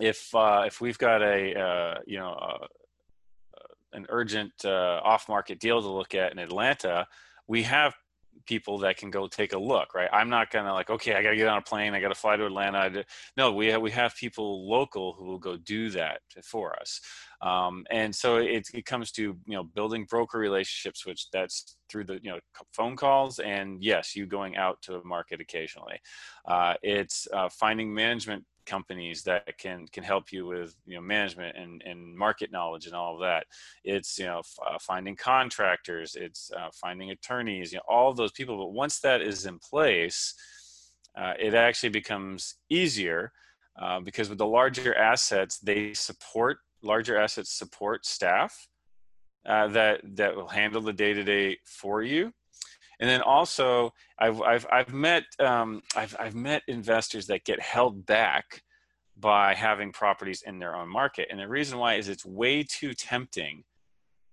if 0.01 0.35
uh, 0.35 0.65
if 0.67 0.81
we've 0.81 0.99
got 0.99 1.23
a 1.23 1.61
uh, 1.61 1.99
you 2.07 2.19
know 2.19 2.33
uh, 2.33 2.67
an 3.95 4.07
urgent 4.09 4.53
uh, 4.65 5.01
off-market 5.03 5.61
deal 5.61 5.81
to 5.81 5.89
look 5.89 6.15
at 6.15 6.33
in 6.33 6.39
Atlanta, 6.39 7.07
we 7.47 7.63
have 7.63 7.95
people 8.47 8.79
that 8.79 8.97
can 8.97 9.11
go 9.11 9.27
take 9.27 9.53
a 9.53 9.59
look, 9.59 9.95
right? 9.95 10.09
I'm 10.13 10.29
not 10.29 10.51
gonna 10.51 10.73
like, 10.73 10.91
okay, 10.91 11.15
I 11.15 11.23
gotta 11.23 11.37
get 11.37 11.49
on 11.49 11.59
a 11.59 11.63
plane, 11.63 11.95
I 11.95 12.01
gotta 12.01 12.15
fly 12.15 12.37
to 12.37 12.47
Atlanta. 12.47 13.05
No, 13.37 13.53
we 13.53 13.69
have 13.69 13.81
we 13.81 13.91
have 13.93 14.15
people 14.17 14.69
local 14.69 15.15
who 15.15 15.25
will 15.25 15.39
go 15.39 15.57
do 15.57 15.91
that 15.91 16.21
for 16.43 16.79
us, 16.81 17.01
um, 17.43 17.85
and 17.91 18.15
so 18.15 18.37
it, 18.37 18.67
it 18.75 18.85
comes 18.85 19.11
to 19.13 19.23
you 19.23 19.37
know 19.47 19.65
building 19.65 20.05
broker 20.09 20.39
relationships, 20.39 21.07
which 21.07 21.31
that's 21.31 21.77
through 21.89 22.05
the 22.05 22.19
you 22.23 22.31
know 22.31 22.39
phone 22.73 22.97
calls 22.97 23.39
and 23.39 23.83
yes, 23.83 24.15
you 24.15 24.27
going 24.27 24.57
out 24.57 24.81
to 24.83 24.97
a 24.97 25.05
market 25.05 25.41
occasionally. 25.41 25.99
Uh, 26.47 26.75
it's 26.83 27.27
uh, 27.33 27.49
finding 27.49 27.93
management 27.93 28.45
companies 28.67 29.23
that 29.23 29.59
can 29.59 29.87
can 29.89 30.03
help 30.03 30.33
you 30.33 30.47
with 30.47 30.75
you 30.87 30.97
know 30.97 31.01
management 31.01 31.57
and, 31.57 31.83
and 31.85 32.17
market 32.17 32.51
knowledge 32.51 32.87
and 32.87 32.95
all 32.95 33.15
of 33.15 33.21
that. 33.21 33.47
It's 33.85 34.19
you 34.19 34.27
know 34.27 34.39
f- 34.39 34.59
uh, 34.67 34.79
finding 34.81 35.17
contractors 35.17 36.17
it's 36.17 36.51
uh, 36.57 36.69
finding 36.73 37.11
attorneys 37.11 37.73
you 37.73 37.79
know 37.79 37.85
all 37.89 38.13
those 38.13 38.33
people. 38.33 38.57
But 38.57 38.73
once 38.73 39.01
that 39.01 39.21
is 39.21 39.47
in 39.47 39.59
place 39.59 40.35
uh, 41.17 41.35
it 41.39 41.55
actually 41.55 41.91
becomes 41.91 42.57
easier 42.71 43.33
uh, 43.81 44.01
because 44.01 44.29
with 44.29 44.39
the 44.39 44.47
larger 44.47 44.95
assets 44.97 45.59
they 45.59 45.95
support 45.95 46.59
larger 46.83 47.17
assets 47.19 47.53
support 47.53 48.05
staff 48.05 48.69
uh, 49.47 49.69
that 49.69 50.01
that 50.17 50.35
will 50.35 50.49
handle 50.49 50.81
the 50.81 50.93
day 50.93 51.13
to 51.13 51.25
day 51.25 51.57
for 51.65 52.03
you 52.03 52.33
and 53.01 53.09
then 53.09 53.21
also 53.23 53.93
I've 54.19 54.41
I've 54.43 54.67
I've 54.71 54.93
met 54.93 55.25
um, 55.41 55.83
I've 55.97 56.17
I've 56.19 56.35
met 56.35 56.63
investors 56.69 57.27
that 57.27 57.45
get 57.45 57.61
held 57.61 58.07
back 58.07 58.63
by 59.17 59.55
having 59.55 59.93
properties 59.93 60.43
in 60.45 60.59
their 60.59 60.75
own 60.75 60.89
market, 60.89 61.29
and 61.31 61.41
the 61.41 61.49
reason 61.49 61.79
why 61.79 61.95
is 61.95 62.09
it's 62.09 62.25
way 62.25 62.63
too 62.63 62.95
tempting 62.95 63.65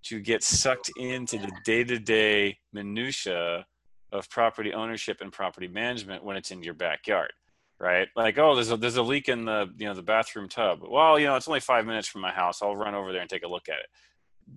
to 0.04 0.18
get 0.18 0.42
sucked 0.42 0.90
into 0.96 1.38
the 1.38 1.52
day-to-day 1.64 2.58
minutia 2.72 3.64
of 4.10 4.28
property 4.28 4.72
ownership 4.74 5.18
and 5.20 5.32
property 5.32 5.68
management 5.68 6.24
when 6.24 6.36
it's 6.36 6.50
in 6.50 6.62
your 6.62 6.74
backyard 6.74 7.32
right? 7.80 8.06
Like 8.14 8.38
oh 8.38 8.54
there's 8.54 8.70
a 8.70 8.76
there's 8.76 8.96
a 8.96 9.02
leak 9.02 9.28
in 9.28 9.44
the 9.44 9.68
you 9.76 9.86
know 9.86 9.94
the 9.94 10.02
bathroom 10.02 10.48
tub. 10.48 10.82
Well 10.88 11.18
you 11.18 11.26
know 11.26 11.34
it's 11.34 11.48
only 11.48 11.58
five 11.58 11.84
minutes 11.84 12.06
from 12.06 12.20
my 12.20 12.30
house. 12.30 12.62
I'll 12.62 12.76
run 12.76 12.94
over 12.94 13.10
there 13.12 13.20
and 13.20 13.28
take 13.28 13.42
a 13.42 13.48
look 13.48 13.68
at 13.68 13.80
it 13.80 13.86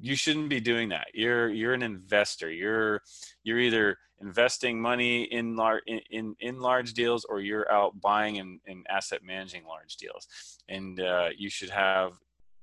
you 0.01 0.15
shouldn't 0.15 0.49
be 0.49 0.59
doing 0.59 0.89
that. 0.89 1.07
You're 1.13 1.49
you're 1.49 1.73
an 1.73 1.83
investor. 1.83 2.51
You're 2.51 3.01
you're 3.43 3.59
either 3.59 3.97
investing 4.21 4.81
money 4.81 5.23
in 5.23 5.55
large 5.55 5.83
in, 5.87 6.35
in 6.39 6.59
large 6.59 6.93
deals 6.93 7.25
or 7.25 7.41
you're 7.41 7.71
out 7.71 7.99
buying 8.01 8.39
and, 8.39 8.59
and 8.65 8.85
asset 8.89 9.21
managing 9.23 9.65
large 9.65 9.97
deals. 9.97 10.27
And 10.69 10.99
uh, 10.99 11.29
you 11.37 11.49
should 11.49 11.69
have 11.69 12.13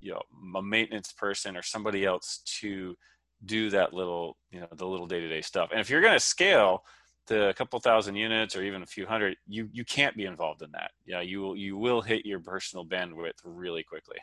you 0.01 0.13
know 0.13 0.23
a 0.59 0.63
maintenance 0.63 1.13
person 1.13 1.57
or 1.57 1.63
somebody 1.63 2.05
else 2.05 2.43
to 2.61 2.97
do 3.45 3.71
that 3.71 3.93
little 3.93 4.37
you 4.51 4.61
know 4.61 4.69
the 4.75 4.87
little 4.87 5.07
day-to-day 5.07 5.43
stuff. 5.43 5.71
And 5.71 5.81
if 5.81 5.91
you're 5.91 6.01
going 6.01 6.13
to 6.15 6.21
scale 6.21 6.85
to 7.27 7.49
a 7.49 7.55
couple 7.55 7.79
thousand 7.81 8.17
units 8.17 8.57
or 8.57 8.63
even 8.63 8.83
a 8.83 8.87
few 8.87 9.07
hundred, 9.07 9.37
you 9.47 9.69
you 9.73 9.85
can't 9.85 10.17
be 10.17 10.25
involved 10.25 10.63
in 10.63 10.71
that. 10.73 10.91
Yeah, 11.07 11.21
you 11.21 11.41
will 11.41 11.57
you 11.57 11.77
will 11.77 12.01
hit 12.01 12.27
your 12.27 12.41
personal 12.41 12.85
bandwidth 12.85 13.41
really 13.45 13.83
quickly. 13.83 14.19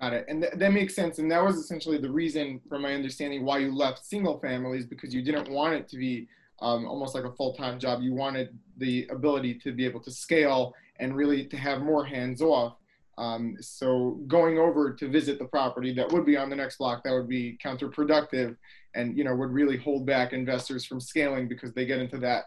Got 0.00 0.12
it. 0.12 0.24
And 0.28 0.42
th- 0.42 0.54
that 0.56 0.72
makes 0.72 0.94
sense. 0.94 1.18
And 1.18 1.30
that 1.30 1.42
was 1.42 1.56
essentially 1.56 1.98
the 1.98 2.10
reason, 2.10 2.60
from 2.68 2.82
my 2.82 2.94
understanding, 2.94 3.44
why 3.44 3.58
you 3.58 3.74
left 3.74 4.04
single 4.04 4.38
families 4.40 4.86
because 4.86 5.14
you 5.14 5.22
didn't 5.22 5.50
want 5.50 5.74
it 5.74 5.88
to 5.88 5.96
be 5.96 6.28
um, 6.60 6.86
almost 6.86 7.14
like 7.14 7.24
a 7.24 7.32
full 7.32 7.54
time 7.54 7.78
job. 7.78 8.02
You 8.02 8.14
wanted 8.14 8.58
the 8.76 9.06
ability 9.10 9.54
to 9.60 9.72
be 9.72 9.84
able 9.84 10.00
to 10.00 10.10
scale 10.10 10.74
and 10.98 11.14
really 11.14 11.46
to 11.46 11.56
have 11.56 11.82
more 11.82 12.04
hands 12.04 12.40
off. 12.42 12.76
Um, 13.16 13.56
so 13.60 14.20
going 14.26 14.58
over 14.58 14.92
to 14.92 15.08
visit 15.08 15.38
the 15.38 15.44
property 15.44 15.92
that 15.94 16.10
would 16.12 16.26
be 16.26 16.36
on 16.36 16.50
the 16.50 16.56
next 16.56 16.78
block, 16.78 17.04
that 17.04 17.12
would 17.12 17.28
be 17.28 17.56
counterproductive 17.64 18.56
and, 18.94 19.16
you 19.16 19.22
know, 19.22 19.34
would 19.34 19.52
really 19.52 19.76
hold 19.76 20.06
back 20.06 20.32
investors 20.32 20.84
from 20.84 21.00
scaling 21.00 21.48
because 21.48 21.72
they 21.72 21.86
get 21.86 22.00
into 22.00 22.18
that 22.18 22.44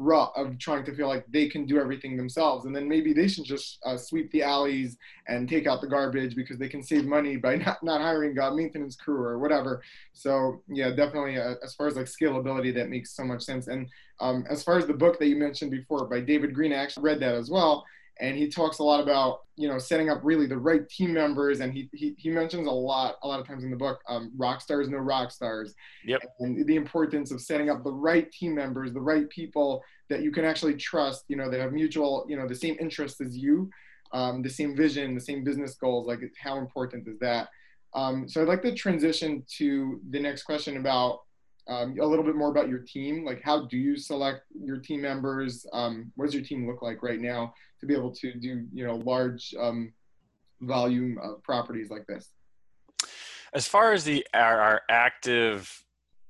rut 0.00 0.32
of 0.36 0.58
trying 0.58 0.84
to 0.84 0.94
feel 0.94 1.08
like 1.08 1.24
they 1.28 1.48
can 1.48 1.66
do 1.66 1.78
everything 1.78 2.16
themselves. 2.16 2.64
And 2.64 2.74
then 2.74 2.88
maybe 2.88 3.12
they 3.12 3.28
should 3.28 3.44
just 3.44 3.78
uh, 3.84 3.96
sweep 3.96 4.30
the 4.32 4.42
alleys 4.42 4.96
and 5.28 5.48
take 5.48 5.66
out 5.66 5.80
the 5.80 5.86
garbage 5.86 6.34
because 6.34 6.58
they 6.58 6.68
can 6.68 6.82
save 6.82 7.04
money 7.04 7.36
by 7.36 7.56
not, 7.64 7.82
not 7.82 8.00
hiring 8.00 8.36
a 8.38 8.54
maintenance 8.54 8.96
crew 8.96 9.22
or 9.22 9.38
whatever. 9.38 9.82
So 10.12 10.62
yeah 10.68 10.90
definitely 10.90 11.38
uh, 11.38 11.54
as 11.62 11.74
far 11.74 11.86
as 11.86 11.96
like 11.96 12.06
scalability 12.06 12.74
that 12.74 12.88
makes 12.88 13.14
so 13.14 13.24
much 13.24 13.42
sense. 13.42 13.68
And 13.68 13.88
um, 14.20 14.44
as 14.48 14.62
far 14.62 14.78
as 14.78 14.86
the 14.86 14.94
book 14.94 15.18
that 15.18 15.26
you 15.26 15.36
mentioned 15.36 15.70
before 15.70 16.06
by 16.06 16.20
david 16.20 16.54
greene 16.54 16.72
i 16.72 16.76
actually 16.76 17.02
read 17.02 17.20
that 17.20 17.34
as 17.34 17.50
well 17.50 17.84
and 18.20 18.36
he 18.36 18.48
talks 18.48 18.78
a 18.78 18.82
lot 18.82 19.00
about 19.00 19.40
you 19.56 19.68
know 19.68 19.78
setting 19.78 20.10
up 20.10 20.20
really 20.22 20.46
the 20.46 20.56
right 20.56 20.88
team 20.88 21.12
members 21.12 21.60
and 21.60 21.72
he 21.72 21.88
he, 21.92 22.14
he 22.18 22.30
mentions 22.30 22.66
a 22.66 22.70
lot 22.70 23.16
a 23.22 23.28
lot 23.28 23.40
of 23.40 23.46
times 23.46 23.64
in 23.64 23.70
the 23.70 23.76
book 23.76 24.00
um, 24.08 24.30
rock 24.36 24.60
stars 24.60 24.88
no 24.88 24.98
rock 24.98 25.30
stars 25.30 25.74
yep. 26.04 26.20
and 26.40 26.66
the 26.66 26.76
importance 26.76 27.30
of 27.32 27.40
setting 27.40 27.70
up 27.70 27.82
the 27.82 27.92
right 27.92 28.30
team 28.32 28.54
members 28.54 28.92
the 28.92 29.00
right 29.00 29.28
people 29.30 29.82
that 30.08 30.22
you 30.22 30.30
can 30.30 30.44
actually 30.44 30.74
trust 30.74 31.24
you 31.28 31.36
know 31.36 31.50
that 31.50 31.60
have 31.60 31.72
mutual 31.72 32.24
you 32.28 32.36
know 32.36 32.46
the 32.46 32.54
same 32.54 32.76
interests 32.80 33.20
as 33.20 33.36
you 33.36 33.68
um, 34.12 34.42
the 34.42 34.50
same 34.50 34.76
vision 34.76 35.14
the 35.14 35.20
same 35.20 35.42
business 35.42 35.74
goals 35.74 36.06
like 36.06 36.20
how 36.42 36.58
important 36.58 37.06
is 37.08 37.18
that 37.18 37.48
um, 37.94 38.28
so 38.28 38.42
i'd 38.42 38.48
like 38.48 38.62
to 38.62 38.74
transition 38.74 39.42
to 39.58 40.00
the 40.10 40.20
next 40.20 40.44
question 40.44 40.76
about 40.76 41.20
um, 41.68 41.96
a 42.00 42.06
little 42.06 42.24
bit 42.24 42.36
more 42.36 42.50
about 42.50 42.68
your 42.68 42.80
team. 42.80 43.24
Like, 43.24 43.42
how 43.42 43.66
do 43.66 43.76
you 43.76 43.96
select 43.96 44.42
your 44.54 44.78
team 44.78 45.02
members? 45.02 45.66
Um, 45.72 46.12
what 46.16 46.26
does 46.26 46.34
your 46.34 46.44
team 46.44 46.66
look 46.66 46.82
like 46.82 47.02
right 47.02 47.20
now 47.20 47.54
to 47.80 47.86
be 47.86 47.94
able 47.94 48.12
to 48.16 48.34
do, 48.34 48.66
you 48.72 48.86
know, 48.86 48.96
large 48.96 49.54
um, 49.58 49.92
volume 50.60 51.18
of 51.22 51.42
properties 51.42 51.90
like 51.90 52.06
this? 52.06 52.30
As 53.52 53.66
far 53.66 53.92
as 53.92 54.04
the 54.04 54.26
our, 54.32 54.60
our 54.60 54.82
active 54.88 55.84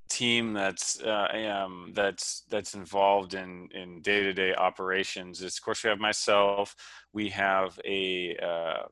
team 0.08 0.52
that's 0.52 1.00
uh, 1.00 1.28
um, 1.52 1.92
that's 1.94 2.44
that's 2.50 2.74
involved 2.74 3.34
in 3.34 3.68
in 3.72 4.00
day 4.02 4.22
to 4.22 4.32
day 4.32 4.54
operations 4.54 5.40
is, 5.42 5.56
of 5.56 5.62
course, 5.62 5.84
we 5.84 5.90
have 5.90 6.00
myself. 6.00 6.74
We 7.12 7.28
have 7.30 7.78
a 7.84 8.36
uh, 8.36 8.86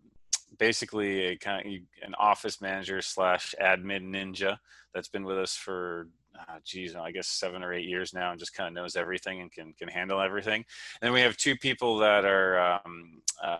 basically 0.59 1.27
a 1.27 1.37
kind 1.37 1.67
of 1.67 1.73
an 2.07 2.15
office 2.19 2.61
manager 2.61 3.03
slash 3.03 3.55
admin 3.61 4.11
ninja 4.11 4.59
that's 4.95 5.09
been 5.09 5.25
with 5.25 5.39
us 5.39 5.55
for 5.55 6.09
uh, 6.39 6.59
geez, 6.65 6.95
I 6.95 7.11
guess 7.11 7.29
seven 7.29 7.63
or 7.63 7.73
eight 7.73 7.87
years 7.87 8.15
now, 8.15 8.31
and 8.31 8.39
just 8.39 8.55
kind 8.55 8.69
of 8.69 8.75
knows 8.75 8.97
everything 8.97 9.41
and 9.41 9.51
can 9.51 9.73
can 9.73 9.89
handle 9.89 10.21
everything. 10.21 10.65
And 11.01 11.07
then 11.07 11.13
we 11.13 11.21
have 11.21 11.37
two 11.37 11.57
people 11.57 11.99
that 11.99 12.25
are 12.25 12.81
um, 12.85 13.23
uh, 13.43 13.59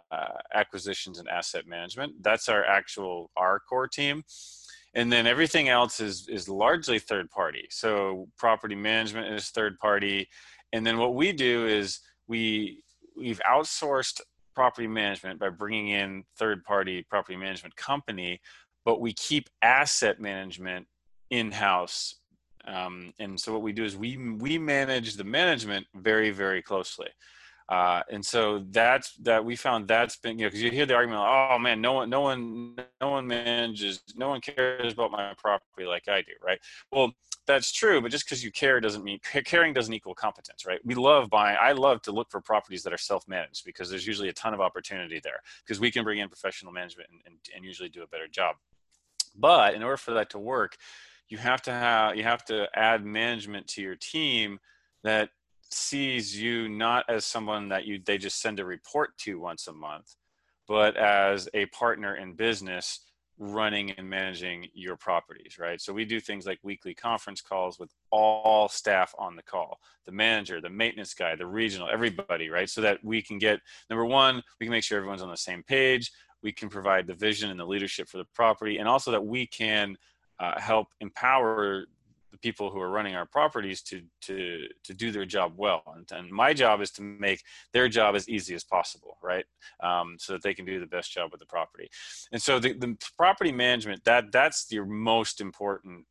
acquisitions 0.55 1.19
and 1.19 1.29
asset 1.29 1.67
management. 1.67 2.23
That's 2.23 2.49
our 2.49 2.65
actual 2.65 3.31
our 3.37 3.61
core 3.61 3.89
team. 3.89 4.25
And 4.95 5.13
then 5.13 5.27
everything 5.27 5.69
else 5.69 6.01
is 6.01 6.29
is 6.29 6.49
largely 6.49 6.99
third 6.99 7.31
party. 7.31 7.67
So 7.71 8.29
property 8.39 8.75
management 8.75 9.35
is 9.35 9.49
third 9.51 9.79
party, 9.79 10.29
and 10.73 10.87
then 10.87 10.99
what 10.99 11.15
we 11.15 11.33
do 11.33 11.67
is 11.67 12.01
we 12.27 12.83
we've 13.17 13.41
outsourced 13.49 14.21
property 14.55 14.89
management 14.89 15.39
by 15.39 15.51
bringing 15.51 15.89
in 15.89 16.25
third 16.37 16.65
party 16.65 17.05
property 17.09 17.37
management 17.37 17.77
company, 17.77 18.41
but 18.85 19.01
we 19.01 19.13
keep 19.13 19.49
asset 19.63 20.21
management 20.21 20.87
in 21.31 21.53
house 21.53 22.18
um, 22.69 23.13
and 23.19 23.39
so 23.41 23.53
what 23.53 23.63
we 23.63 23.73
do 23.73 23.85
is 23.85 23.97
we 23.97 24.17
we 24.17 24.59
manage 24.59 25.15
the 25.15 25.25
management 25.25 25.87
very 25.95 26.31
very 26.31 26.63
closely. 26.63 27.09
Uh, 27.69 28.03
and 28.11 28.25
so 28.25 28.65
that's 28.71 29.15
that 29.17 29.45
we 29.45 29.55
found 29.55 29.87
that's 29.87 30.17
been 30.17 30.39
you 30.39 30.45
know 30.45 30.49
because 30.49 30.63
you 30.63 30.71
hear 30.71 30.87
the 30.87 30.95
argument 30.95 31.21
oh 31.23 31.59
man 31.59 31.83
no 31.83 31.93
one 31.93 32.09
no 32.09 32.23
one 32.23 32.75
no 33.01 33.11
one 33.11 33.27
manages 33.27 34.03
no 34.17 34.31
one 34.31 34.41
cares 34.41 34.95
about 34.95 35.11
my 35.11 35.35
property 35.37 35.87
like 35.87 36.09
I 36.09 36.23
do 36.23 36.33
right? 36.43 36.59
Well 36.91 37.13
that's 37.47 37.71
true 37.71 38.01
but 38.01 38.11
just 38.11 38.25
because 38.25 38.43
you 38.43 38.51
care 38.51 38.81
doesn't 38.81 39.05
mean 39.05 39.19
caring 39.45 39.75
doesn't 39.75 39.93
equal 39.93 40.15
competence 40.15 40.65
right? 40.65 40.81
We 40.83 40.95
love 40.95 41.29
buying 41.29 41.59
I 41.61 41.73
love 41.73 42.01
to 42.03 42.13
look 42.13 42.31
for 42.31 42.41
properties 42.41 42.83
that 42.85 42.93
are 42.95 42.99
self-managed 42.99 43.67
because 43.67 43.91
there's 43.91 44.07
usually 44.07 44.31
a 44.31 44.35
ton 44.35 44.55
of 44.55 44.63
opportunity 44.63 45.21
there 45.23 45.41
because 45.63 45.79
we 45.79 45.91
can 45.91 46.05
bring 46.05 46.21
in 46.21 46.29
professional 46.29 46.73
management 46.73 47.11
and, 47.11 47.21
and, 47.27 47.37
and 47.55 47.65
usually 47.67 47.91
do 47.91 48.03
a 48.03 48.07
better 48.07 48.29
job. 48.29 48.57
But 49.37 49.75
in 49.75 49.83
order 49.83 49.99
for 49.99 50.13
that 50.13 50.31
to 50.31 50.39
work 50.39 50.79
you 51.29 51.39
have 51.39 51.63
to 51.63 51.73
have 51.73 52.17
you 52.17 52.23
have 52.23 52.45
to 52.47 52.67
add 52.75 53.05
management 53.05 53.67
to 53.69 53.83
your 53.83 53.97
team 53.97 54.59
that 55.05 55.31
sees 55.71 56.41
you 56.41 56.69
not 56.69 57.05
as 57.09 57.25
someone 57.25 57.69
that 57.69 57.85
you 57.85 58.01
they 58.05 58.19
just 58.19 58.41
send 58.41 58.59
a 58.59 58.65
report 58.65 59.17
to 59.19 59.39
once 59.39 59.67
a 59.67 59.73
month 59.73 60.17
but 60.67 60.97
as 60.97 61.49
a 61.55 61.67
partner 61.67 62.17
in 62.17 62.35
business 62.35 63.01
running 63.39 63.93
and 63.93 64.09
managing 64.09 64.67
your 64.75 64.97
properties, 64.97 65.59
right? 65.59 65.81
So 65.81 65.93
we 65.93 66.05
do 66.05 66.21
things 66.21 66.45
like 66.45 66.59
weekly 66.63 66.95
conference 66.95 67.41
calls 67.41 67.79
with 67.79 67.91
all 68.11 68.69
staff 68.69 69.15
on 69.19 69.37
the 69.37 69.43
call, 69.43 69.79
the 70.07 70.13
manager, 70.13 70.61
the 70.61 70.71
maintenance 70.71 71.15
guy, 71.15 71.37
the 71.37 71.47
regional, 71.47 71.89
everybody, 71.91 72.51
right? 72.51 72.69
So 72.69 72.81
that 72.81 73.03
we 73.05 73.23
can 73.23 73.39
get 73.39 73.61
number 73.89 74.05
one, 74.05 74.43
we 74.59 74.67
can 74.67 74.73
make 74.73 74.85
sure 74.85 74.99
everyone's 74.99 75.23
on 75.23 75.31
the 75.31 75.37
same 75.37 75.63
page. 75.63 76.11
We 76.43 76.53
can 76.53 76.69
provide 76.69 77.07
the 77.07 77.15
vision 77.15 77.51
and 77.51 77.59
the 77.59 77.67
leadership 77.67 78.09
for 78.09 78.19
the 78.19 78.27
property, 78.35 78.79
and 78.79 78.89
also 78.89 79.11
that 79.11 79.25
we 79.25 79.47
can 79.47 79.97
uh, 80.41 80.59
help 80.61 80.89
empower 81.01 81.87
the 82.31 82.39
people 82.39 82.71
who 82.71 82.81
are 82.81 82.91
running 82.91 83.15
our 83.15 83.27
properties 83.27 83.83
to 83.83 84.03
to 84.21 84.67
to 84.85 84.95
do 84.95 85.11
their 85.11 85.25
job 85.25 85.55
well. 85.57 85.83
And, 85.97 86.11
and 86.13 86.31
my 86.31 86.53
job 86.53 86.81
is 86.81 86.91
to 86.93 87.03
make 87.03 87.43
their 87.73 87.89
job 87.89 88.15
as 88.15 88.29
easy 88.29 88.55
as 88.55 88.65
possible 88.65 89.17
right? 89.23 89.45
Um, 89.83 90.17
so 90.19 90.35
that 90.35 90.43
they 90.43 90.55
can 90.55 90.65
do 90.65 90.81
the 90.81 90.87
best 90.87 91.13
job 91.13 91.31
with 91.31 91.41
the 91.41 91.47
property. 91.47 91.89
And 92.33 92.41
so 92.41 92.59
the, 92.59 92.73
the 92.73 92.97
property 93.17 93.53
management 93.53 94.05
that 94.05 94.33
that's 94.33 94.67
your 94.71 94.87
most 94.87 95.41
important 95.41 96.05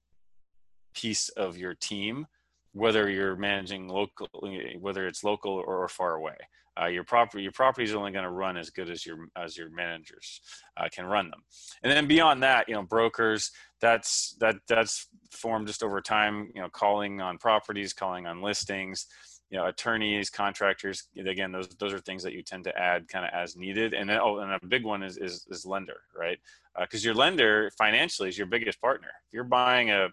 piece 0.93 1.29
of 1.29 1.57
your 1.57 1.75
team 1.75 2.25
whether 2.73 3.09
you're 3.09 3.35
managing 3.35 3.87
locally 3.87 4.77
whether 4.79 5.07
it's 5.07 5.23
local 5.23 5.63
or 5.65 5.87
far 5.87 6.15
away 6.15 6.35
uh, 6.81 6.87
your 6.87 7.03
property 7.03 7.43
your 7.43 7.51
property 7.51 7.83
is 7.83 7.95
only 7.95 8.11
going 8.11 8.23
to 8.23 8.29
run 8.29 8.57
as 8.57 8.69
good 8.69 8.89
as 8.89 9.05
your 9.05 9.27
as 9.35 9.57
your 9.57 9.69
managers 9.69 10.41
uh, 10.77 10.87
can 10.91 11.05
run 11.05 11.29
them. 11.29 11.41
And 11.83 11.91
then 11.91 12.07
beyond 12.07 12.43
that 12.43 12.67
you 12.67 12.75
know 12.75 12.83
brokers 12.83 13.51
that's 13.79 14.35
that 14.39 14.57
that's 14.67 15.07
formed 15.31 15.67
just 15.67 15.83
over 15.83 16.01
time 16.01 16.49
you 16.53 16.61
know 16.61 16.69
calling 16.69 17.21
on 17.21 17.37
properties 17.37 17.93
calling 17.93 18.25
on 18.25 18.41
listings 18.41 19.07
you 19.49 19.57
know 19.57 19.67
attorneys 19.67 20.29
contractors 20.29 21.07
again 21.17 21.51
those 21.51 21.69
those 21.79 21.93
are 21.93 21.99
things 21.99 22.23
that 22.23 22.33
you 22.33 22.43
tend 22.43 22.63
to 22.65 22.77
add 22.77 23.07
kind 23.07 23.25
of 23.25 23.31
as 23.33 23.55
needed. 23.55 23.93
And 23.93 24.09
then 24.09 24.19
oh 24.21 24.39
and 24.39 24.51
a 24.51 24.65
big 24.65 24.83
one 24.83 25.03
is 25.03 25.17
is, 25.17 25.45
is 25.49 25.65
lender 25.65 26.01
right? 26.17 26.39
Because 26.79 27.03
uh, 27.03 27.07
your 27.07 27.15
lender 27.15 27.71
financially 27.77 28.29
is 28.29 28.37
your 28.37 28.47
biggest 28.47 28.81
partner. 28.81 29.09
If 29.27 29.33
you're 29.33 29.43
buying 29.43 29.91
a 29.91 30.09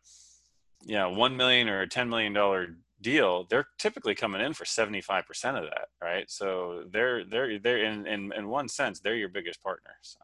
you 0.85 0.97
know 0.97 1.11
one 1.11 1.37
million 1.37 1.69
or 1.69 1.83
a 1.83 1.89
ten 1.89 2.09
million 2.09 2.33
dollar 2.33 2.77
deal, 3.05 3.47
they're 3.51 3.69
typically 3.79 4.15
coming 4.15 4.41
in 4.41 4.55
for 4.55 4.65
75% 4.65 5.25
of 5.57 5.65
that, 5.65 5.89
right? 6.03 6.29
So 6.29 6.85
they're 6.91 7.25
they're 7.25 7.59
they're 7.61 7.85
in 7.85 8.07
in, 8.07 8.33
in 8.33 8.49
one 8.49 8.69
sense, 8.69 8.99
they're 8.99 9.15
your 9.15 9.29
biggest 9.29 9.63
partner. 9.63 9.93
So. 10.03 10.19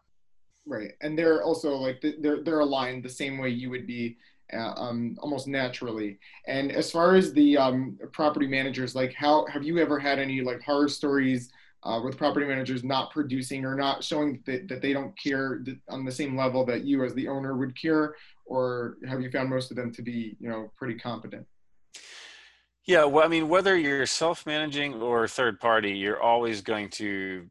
Right, 0.67 0.93
and 1.01 1.17
they're 1.17 1.43
also 1.43 1.75
like 1.77 2.03
they're 2.21 2.43
they're 2.43 2.61
aligned 2.61 3.05
the 3.05 3.09
same 3.09 3.39
way 3.39 3.51
you 3.51 3.71
would 3.71 3.87
be, 3.87 4.17
uh, 4.53 4.73
um, 4.77 5.17
almost 5.21 5.47
naturally. 5.47 6.19
And 6.47 6.73
as 6.73 6.91
far 6.91 7.15
as 7.15 7.33
the 7.33 7.57
um, 7.57 7.99
property 8.13 8.47
managers, 8.47 8.95
like 8.95 9.13
how 9.15 9.47
have 9.47 9.63
you 9.63 9.79
ever 9.79 9.99
had 9.99 10.19
any 10.19 10.41
like 10.41 10.63
horror 10.63 10.89
stories? 10.89 11.53
Uh, 11.83 11.99
with 12.05 12.19
property 12.19 12.45
managers 12.45 12.85
not 12.85 13.11
producing 13.11 13.65
or 13.65 13.75
not 13.75 14.05
showing 14.05 14.39
that, 14.45 14.69
that 14.69 14.83
they 14.83 14.93
don't 14.93 15.19
care 15.19 15.65
on 15.89 16.05
the 16.05 16.13
same 16.13 16.37
level 16.37 16.63
that 16.63 16.85
you 16.85 17.03
as 17.03 17.15
the 17.15 17.27
owner 17.27 17.57
would 17.57 17.75
care 17.75 18.15
or 18.45 18.99
have 19.09 19.23
you 19.23 19.31
found 19.31 19.49
most 19.49 19.71
of 19.71 19.79
them 19.79 19.91
to 19.91 20.03
be 20.03 20.37
you 20.39 20.47
know 20.51 20.71
pretty 20.77 20.93
competent 20.93 21.47
yeah, 22.91 23.05
well, 23.05 23.25
I 23.25 23.29
mean, 23.29 23.49
whether 23.49 23.79
you're 23.79 24.05
self-managing 24.05 25.01
or 25.01 25.29
third 25.29 25.61
party, 25.61 25.93
you're 25.93 26.21
always 26.21 26.61
going 26.61 26.89
to 26.91 27.49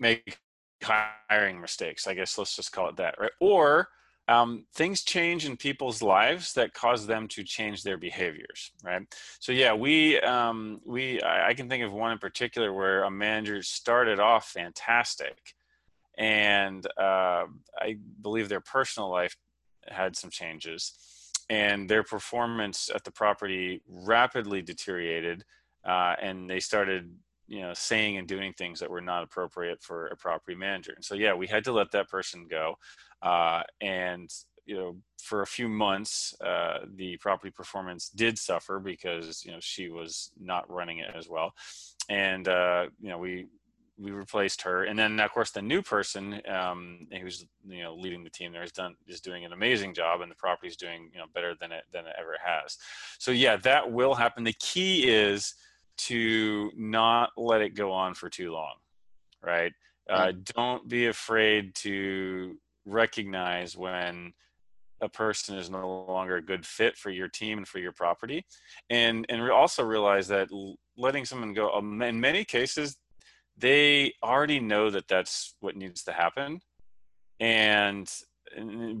make 0.00 0.40
hiring 0.82 1.60
mistakes. 1.60 2.08
I 2.08 2.14
guess 2.14 2.36
let's 2.36 2.56
just 2.56 2.72
call 2.72 2.88
it 2.88 2.96
that, 2.96 3.14
right? 3.20 3.30
Or 3.40 3.88
um, 4.26 4.66
things 4.74 5.04
change 5.04 5.46
in 5.46 5.56
people's 5.56 6.02
lives 6.02 6.52
that 6.54 6.74
cause 6.74 7.06
them 7.06 7.28
to 7.28 7.44
change 7.44 7.84
their 7.84 7.96
behaviors, 7.96 8.72
right? 8.82 9.02
So 9.38 9.52
yeah, 9.52 9.72
we 9.72 10.18
um, 10.18 10.80
we 10.84 11.22
I 11.22 11.54
can 11.54 11.68
think 11.68 11.84
of 11.84 11.92
one 11.92 12.10
in 12.10 12.18
particular 12.18 12.72
where 12.72 13.04
a 13.04 13.10
manager 13.10 13.62
started 13.62 14.18
off 14.18 14.48
fantastic, 14.48 15.54
and 16.18 16.84
uh, 16.98 17.44
I 17.78 17.98
believe 18.20 18.48
their 18.48 18.60
personal 18.60 19.10
life 19.10 19.36
had 19.86 20.16
some 20.16 20.30
changes 20.30 21.09
and 21.50 21.88
their 21.90 22.04
performance 22.04 22.88
at 22.94 23.04
the 23.04 23.10
property 23.10 23.82
rapidly 23.86 24.62
deteriorated 24.62 25.44
uh, 25.84 26.14
and 26.22 26.48
they 26.48 26.60
started 26.60 27.12
you 27.48 27.60
know 27.60 27.74
saying 27.74 28.16
and 28.16 28.28
doing 28.28 28.52
things 28.52 28.78
that 28.78 28.88
were 28.88 29.00
not 29.00 29.24
appropriate 29.24 29.82
for 29.82 30.06
a 30.06 30.16
property 30.16 30.56
manager. 30.56 30.92
And 30.94 31.04
so 31.04 31.14
yeah 31.14 31.34
we 31.34 31.46
had 31.46 31.64
to 31.64 31.72
let 31.72 31.90
that 31.90 32.08
person 32.08 32.46
go 32.48 32.76
uh, 33.20 33.62
and 33.80 34.30
you 34.64 34.76
know 34.76 34.96
for 35.22 35.42
a 35.42 35.46
few 35.46 35.68
months 35.68 36.32
uh, 36.40 36.78
the 36.94 37.16
property 37.16 37.50
performance 37.50 38.08
did 38.08 38.38
suffer 38.38 38.78
because 38.78 39.44
you 39.44 39.50
know 39.50 39.58
she 39.60 39.88
was 39.88 40.30
not 40.40 40.70
running 40.70 41.00
it 41.00 41.10
as 41.14 41.28
well. 41.28 41.52
And 42.08 42.48
uh, 42.48 42.86
you 43.00 43.08
know 43.08 43.18
we 43.18 43.46
we 44.00 44.10
replaced 44.10 44.62
her, 44.62 44.84
and 44.84 44.98
then 44.98 45.20
of 45.20 45.30
course 45.32 45.50
the 45.50 45.62
new 45.62 45.82
person 45.82 46.40
um, 46.48 47.06
who's 47.20 47.44
you 47.68 47.82
know 47.82 47.94
leading 47.94 48.24
the 48.24 48.30
team 48.30 48.52
there 48.52 48.62
is 48.62 48.72
done 48.72 48.94
is 49.06 49.20
doing 49.20 49.44
an 49.44 49.52
amazing 49.52 49.94
job, 49.94 50.20
and 50.20 50.30
the 50.30 50.36
property 50.36 50.68
is 50.68 50.76
doing 50.76 51.10
you 51.12 51.18
know 51.18 51.26
better 51.34 51.54
than 51.60 51.72
it 51.72 51.84
than 51.92 52.06
it 52.06 52.14
ever 52.18 52.36
has. 52.42 52.76
So 53.18 53.30
yeah, 53.30 53.56
that 53.56 53.90
will 53.90 54.14
happen. 54.14 54.44
The 54.44 54.54
key 54.54 55.08
is 55.08 55.54
to 55.98 56.70
not 56.76 57.30
let 57.36 57.60
it 57.60 57.74
go 57.74 57.92
on 57.92 58.14
for 58.14 58.30
too 58.30 58.52
long, 58.52 58.74
right? 59.44 59.72
Uh, 60.08 60.32
don't 60.56 60.88
be 60.88 61.06
afraid 61.06 61.74
to 61.76 62.56
recognize 62.84 63.76
when 63.76 64.32
a 65.02 65.08
person 65.08 65.56
is 65.56 65.70
no 65.70 66.04
longer 66.08 66.36
a 66.36 66.42
good 66.42 66.66
fit 66.66 66.96
for 66.96 67.10
your 67.10 67.28
team 67.28 67.58
and 67.58 67.68
for 67.68 67.78
your 67.78 67.92
property 67.92 68.44
and 68.90 69.24
and 69.28 69.50
also 69.50 69.82
realize 69.82 70.28
that 70.28 70.48
letting 70.96 71.24
someone 71.24 71.54
go 71.54 71.70
um, 71.72 72.02
in 72.02 72.20
many 72.20 72.44
cases 72.44 72.96
they 73.60 74.14
already 74.22 74.60
know 74.60 74.90
that 74.90 75.08
that's 75.08 75.54
what 75.60 75.76
needs 75.76 76.04
to 76.04 76.12
happen. 76.12 76.60
And 77.38 78.10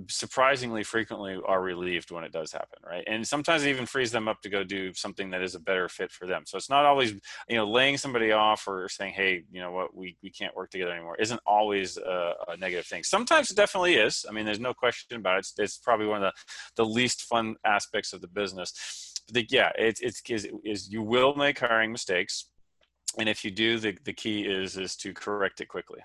surprisingly 0.08 0.84
frequently 0.84 1.36
are 1.44 1.60
relieved 1.60 2.10
when 2.10 2.22
it 2.22 2.32
does 2.32 2.52
happen 2.52 2.78
right? 2.86 3.04
And 3.06 3.26
sometimes 3.26 3.64
it 3.64 3.70
even 3.70 3.86
frees 3.86 4.12
them 4.12 4.28
up 4.28 4.40
to 4.42 4.48
go 4.48 4.62
do 4.62 4.92
something 4.94 5.30
that 5.30 5.42
is 5.42 5.54
a 5.54 5.60
better 5.60 5.88
fit 5.88 6.12
for 6.12 6.26
them. 6.26 6.42
So 6.46 6.56
it's 6.56 6.70
not 6.70 6.84
always 6.84 7.12
you 7.48 7.56
know 7.56 7.68
laying 7.68 7.96
somebody 7.96 8.32
off 8.32 8.66
or 8.68 8.88
saying 8.88 9.14
hey 9.14 9.42
you 9.50 9.60
know 9.60 9.72
what? 9.72 9.94
We, 9.94 10.16
we 10.22 10.30
can't 10.30 10.54
work 10.54 10.70
together 10.70 10.92
anymore 10.92 11.16
isn't 11.18 11.40
always 11.46 11.96
a, 11.96 12.34
a 12.48 12.56
negative 12.56 12.86
thing. 12.86 13.02
Sometimes 13.02 13.50
it 13.50 13.56
definitely 13.56 13.94
is. 13.94 14.24
I 14.28 14.32
mean 14.32 14.44
there's 14.44 14.60
no 14.60 14.74
question 14.74 15.16
about 15.16 15.36
it. 15.36 15.40
It's, 15.40 15.54
it's 15.58 15.78
probably 15.78 16.06
one 16.06 16.22
of 16.22 16.32
the, 16.32 16.84
the 16.84 16.88
least 16.88 17.22
fun 17.22 17.56
aspects 17.64 18.12
of 18.12 18.20
the 18.20 18.28
business. 18.28 19.14
But 19.26 19.34
the, 19.34 19.46
yeah 19.50 19.70
it's 19.76 20.00
it's 20.00 20.22
is, 20.28 20.48
is 20.64 20.92
you 20.92 21.02
will 21.02 21.34
make 21.34 21.58
hiring 21.58 21.92
mistakes 21.92 22.46
and 23.18 23.28
if 23.28 23.44
you 23.44 23.50
do, 23.50 23.78
the, 23.78 23.96
the 24.04 24.12
key 24.12 24.42
is 24.42 24.76
is 24.76 24.96
to 24.96 25.12
correct 25.12 25.60
it 25.60 25.66
quickly. 25.66 26.00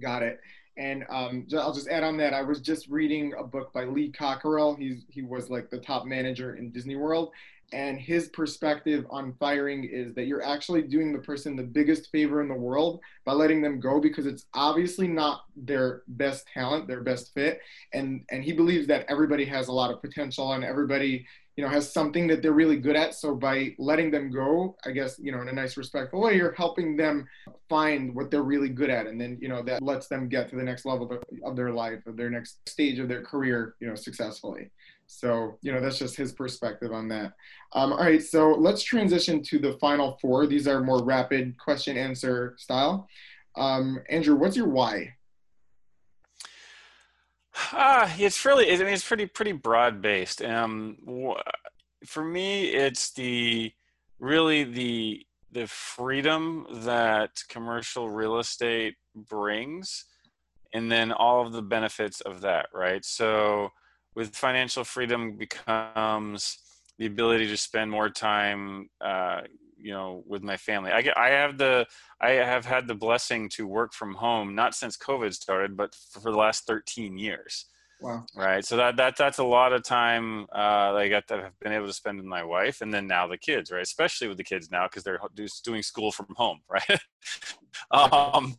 Got 0.00 0.22
it. 0.22 0.40
And 0.76 1.04
um, 1.10 1.46
I'll 1.58 1.72
just 1.72 1.88
add 1.88 2.04
on 2.04 2.16
that. 2.18 2.32
I 2.32 2.42
was 2.42 2.60
just 2.60 2.86
reading 2.88 3.32
a 3.36 3.42
book 3.42 3.72
by 3.72 3.84
Lee 3.84 4.12
Cockerell. 4.12 4.76
He's 4.76 5.04
he 5.08 5.22
was 5.22 5.50
like 5.50 5.70
the 5.70 5.78
top 5.78 6.06
manager 6.06 6.54
in 6.54 6.70
Disney 6.70 6.94
World, 6.94 7.32
and 7.72 7.98
his 7.98 8.28
perspective 8.28 9.04
on 9.10 9.34
firing 9.40 9.84
is 9.84 10.14
that 10.14 10.26
you're 10.26 10.44
actually 10.44 10.82
doing 10.82 11.12
the 11.12 11.18
person 11.18 11.56
the 11.56 11.64
biggest 11.64 12.10
favor 12.12 12.40
in 12.40 12.48
the 12.48 12.54
world 12.54 13.00
by 13.24 13.32
letting 13.32 13.60
them 13.60 13.80
go 13.80 14.00
because 14.00 14.24
it's 14.24 14.46
obviously 14.54 15.08
not 15.08 15.42
their 15.56 16.02
best 16.06 16.46
talent, 16.54 16.86
their 16.86 17.02
best 17.02 17.34
fit, 17.34 17.60
and 17.92 18.24
and 18.30 18.44
he 18.44 18.52
believes 18.52 18.86
that 18.86 19.04
everybody 19.08 19.44
has 19.44 19.66
a 19.66 19.72
lot 19.72 19.90
of 19.90 20.00
potential 20.00 20.52
and 20.52 20.62
everybody 20.62 21.26
you 21.58 21.64
know 21.64 21.70
has 21.70 21.92
something 21.92 22.28
that 22.28 22.40
they're 22.40 22.52
really 22.52 22.76
good 22.76 22.94
at. 22.94 23.16
So 23.16 23.34
by 23.34 23.74
letting 23.80 24.12
them 24.12 24.30
go 24.30 24.76
i 24.86 24.92
guess 24.92 25.18
you 25.18 25.32
know 25.32 25.40
in 25.42 25.48
a 25.48 25.52
nice 25.52 25.76
respectful 25.76 26.20
way 26.20 26.36
you're 26.36 26.52
helping 26.52 26.96
them 26.96 27.26
find 27.68 28.14
what 28.14 28.30
they're 28.30 28.44
really 28.44 28.68
good 28.68 28.90
at. 28.90 29.08
And 29.08 29.20
then 29.20 29.36
you 29.40 29.48
know 29.48 29.60
that 29.64 29.82
lets 29.82 30.06
them 30.06 30.28
get 30.28 30.48
to 30.50 30.56
the 30.56 30.62
next 30.62 30.86
level 30.86 31.20
of 31.44 31.56
their 31.56 31.72
life 31.72 32.06
of 32.06 32.16
their 32.16 32.30
next 32.30 32.60
stage 32.68 33.00
of 33.00 33.08
their 33.08 33.22
career 33.22 33.74
you 33.80 33.88
know 33.88 33.96
successfully. 33.96 34.70
So 35.08 35.58
you 35.60 35.72
know 35.72 35.80
that's 35.80 35.98
just 35.98 36.16
his 36.16 36.32
perspective 36.32 36.92
on 36.92 37.08
that. 37.08 37.32
Um, 37.72 37.92
all 37.92 38.04
right 38.04 38.22
so 38.22 38.50
let's 38.50 38.84
transition 38.84 39.42
to 39.42 39.58
the 39.58 39.76
final 39.80 40.16
four. 40.22 40.46
These 40.46 40.68
are 40.68 40.80
more 40.80 41.02
rapid 41.02 41.58
question 41.58 41.96
answer 41.98 42.54
style. 42.56 43.08
Um, 43.56 43.98
andrew 44.08 44.36
what's 44.36 44.56
your 44.56 44.68
why 44.68 45.12
uh, 47.72 48.08
it's 48.18 48.44
really, 48.44 48.72
I 48.72 48.76
mean, 48.78 48.88
it's 48.88 49.06
pretty, 49.06 49.26
pretty 49.26 49.52
broad 49.52 50.00
based. 50.02 50.42
Um, 50.42 50.96
for 52.06 52.24
me, 52.24 52.66
it's 52.68 53.12
the 53.12 53.72
really 54.18 54.64
the 54.64 55.24
the 55.50 55.66
freedom 55.66 56.66
that 56.70 57.30
commercial 57.48 58.10
real 58.10 58.38
estate 58.38 58.94
brings, 59.14 60.04
and 60.74 60.92
then 60.92 61.10
all 61.10 61.46
of 61.46 61.52
the 61.52 61.62
benefits 61.62 62.20
of 62.20 62.42
that, 62.42 62.66
right? 62.74 63.04
So, 63.04 63.70
with 64.14 64.36
financial 64.36 64.84
freedom 64.84 65.36
becomes 65.36 66.58
the 66.98 67.06
ability 67.06 67.46
to 67.48 67.56
spend 67.56 67.90
more 67.90 68.10
time 68.10 68.90
uh, 69.00 69.42
you 69.80 69.92
know 69.92 70.22
with 70.26 70.42
my 70.42 70.56
family. 70.56 70.90
I 70.90 71.02
get 71.02 71.16
i 71.16 71.28
have 71.28 71.58
the 71.58 71.86
i 72.20 72.30
have 72.30 72.64
had 72.64 72.86
the 72.86 72.94
blessing 72.94 73.48
to 73.50 73.66
work 73.66 73.92
from 73.92 74.14
home 74.14 74.54
not 74.54 74.74
since 74.74 74.96
covid 74.96 75.34
started 75.34 75.76
but 75.76 75.94
for 75.94 76.30
the 76.30 76.36
last 76.36 76.66
13 76.66 77.18
years 77.18 77.66
wow. 78.00 78.24
right? 78.36 78.64
So 78.64 78.76
that 78.76 78.96
that 78.96 79.16
that's 79.16 79.38
a 79.38 79.44
lot 79.44 79.72
of 79.72 79.82
time 79.82 80.46
uh 80.54 80.94
i 80.94 81.08
got 81.08 81.26
to 81.28 81.42
have 81.42 81.58
been 81.60 81.72
able 81.72 81.86
to 81.86 81.92
spend 81.92 82.18
with 82.18 82.26
my 82.26 82.44
wife 82.44 82.80
and 82.80 82.92
then 82.92 83.06
now 83.06 83.26
the 83.26 83.38
kids 83.38 83.70
right? 83.70 83.82
Especially 83.82 84.28
with 84.28 84.36
the 84.36 84.44
kids 84.44 84.70
now 84.70 84.86
because 84.86 85.04
they're 85.04 85.20
doing 85.64 85.82
school 85.82 86.12
from 86.12 86.26
home 86.36 86.60
right? 86.68 87.00
Um 87.90 88.56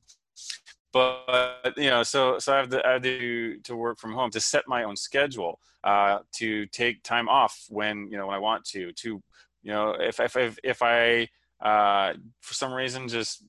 but 0.91 1.73
you 1.77 1.89
know 1.89 2.03
so 2.03 2.39
so 2.39 2.53
i 2.53 2.57
have 2.57 2.69
to, 2.69 2.87
I 2.87 2.93
have 2.93 3.01
to 3.03 3.59
to 3.63 3.75
work 3.75 3.99
from 3.99 4.13
home 4.13 4.31
to 4.31 4.39
set 4.39 4.63
my 4.67 4.83
own 4.83 4.95
schedule 4.95 5.59
uh, 5.83 6.19
to 6.33 6.65
take 6.67 7.03
time 7.03 7.29
off 7.29 7.65
when 7.69 8.07
you 8.11 8.17
know 8.17 8.27
when 8.27 8.35
i 8.35 8.39
want 8.39 8.65
to 8.65 8.91
to 8.93 9.21
you 9.63 9.71
know 9.71 9.91
if 9.91 10.19
if 10.19 10.35
if, 10.35 10.59
if 10.63 10.81
i 10.81 11.27
uh, 11.61 12.13
for 12.39 12.53
some 12.53 12.71
reason 12.71 13.07
just 13.07 13.43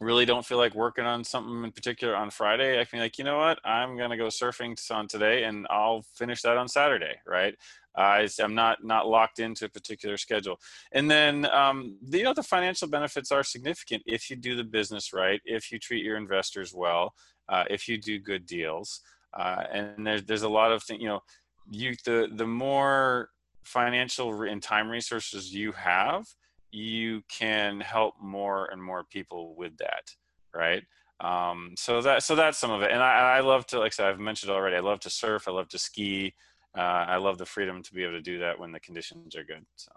really 0.00 0.26
don't 0.26 0.44
feel 0.44 0.58
like 0.58 0.74
working 0.74 1.06
on 1.06 1.24
something 1.24 1.64
in 1.64 1.72
particular 1.72 2.16
on 2.16 2.30
friday 2.30 2.80
i 2.80 2.84
feel 2.84 3.00
like 3.00 3.16
you 3.16 3.24
know 3.24 3.38
what 3.38 3.58
i'm 3.64 3.96
to 3.96 4.16
go 4.16 4.26
surfing 4.26 4.76
on 4.90 5.06
today 5.06 5.44
and 5.44 5.66
i'll 5.70 6.02
finish 6.14 6.42
that 6.42 6.56
on 6.56 6.68
saturday 6.68 7.14
right 7.26 7.54
uh, 7.96 8.26
I'm 8.40 8.54
not 8.54 8.82
not 8.82 9.06
locked 9.06 9.38
into 9.38 9.66
a 9.66 9.68
particular 9.68 10.16
schedule. 10.16 10.58
And 10.92 11.10
then 11.10 11.46
um, 11.52 11.96
the, 12.02 12.18
you 12.18 12.24
know 12.24 12.34
the 12.34 12.42
financial 12.42 12.88
benefits 12.88 13.30
are 13.30 13.44
significant 13.44 14.02
if 14.06 14.30
you 14.30 14.36
do 14.36 14.56
the 14.56 14.64
business 14.64 15.12
right, 15.12 15.40
if 15.44 15.70
you 15.70 15.78
treat 15.78 16.04
your 16.04 16.16
investors 16.16 16.74
well, 16.74 17.14
uh, 17.48 17.64
if 17.70 17.88
you 17.88 17.98
do 17.98 18.18
good 18.18 18.46
deals. 18.46 19.00
Uh, 19.32 19.64
and 19.72 20.06
there's 20.06 20.24
there's 20.24 20.42
a 20.42 20.48
lot 20.48 20.72
of 20.72 20.82
things 20.82 21.00
you 21.00 21.08
know 21.08 21.20
you 21.70 21.94
the 22.04 22.28
the 22.34 22.46
more 22.46 23.30
financial 23.64 24.42
and 24.42 24.62
time 24.62 24.88
resources 24.88 25.54
you 25.54 25.72
have, 25.72 26.26
you 26.70 27.22
can 27.28 27.80
help 27.80 28.14
more 28.20 28.66
and 28.66 28.82
more 28.82 29.04
people 29.04 29.54
with 29.56 29.76
that, 29.78 30.10
right? 30.54 30.82
Um, 31.20 31.74
so 31.76 32.00
that 32.02 32.22
so 32.22 32.34
that's 32.34 32.58
some 32.58 32.70
of 32.70 32.82
it. 32.82 32.90
And 32.90 33.02
I, 33.02 33.36
I 33.36 33.40
love 33.40 33.66
to 33.68 33.78
like 33.78 33.92
I 33.92 33.94
said 33.94 34.06
I've 34.06 34.20
mentioned 34.20 34.50
already. 34.50 34.76
I 34.76 34.80
love 34.80 35.00
to 35.00 35.10
surf. 35.10 35.46
I 35.48 35.52
love 35.52 35.68
to 35.68 35.78
ski 35.78 36.34
uh, 36.76 37.06
I 37.08 37.16
love 37.16 37.38
the 37.38 37.46
freedom 37.46 37.82
to 37.82 37.94
be 37.94 38.02
able 38.02 38.14
to 38.14 38.20
do 38.20 38.38
that 38.40 38.58
when 38.58 38.72
the 38.72 38.80
conditions 38.80 39.36
are 39.36 39.44
good. 39.44 39.64
So. 39.76 39.92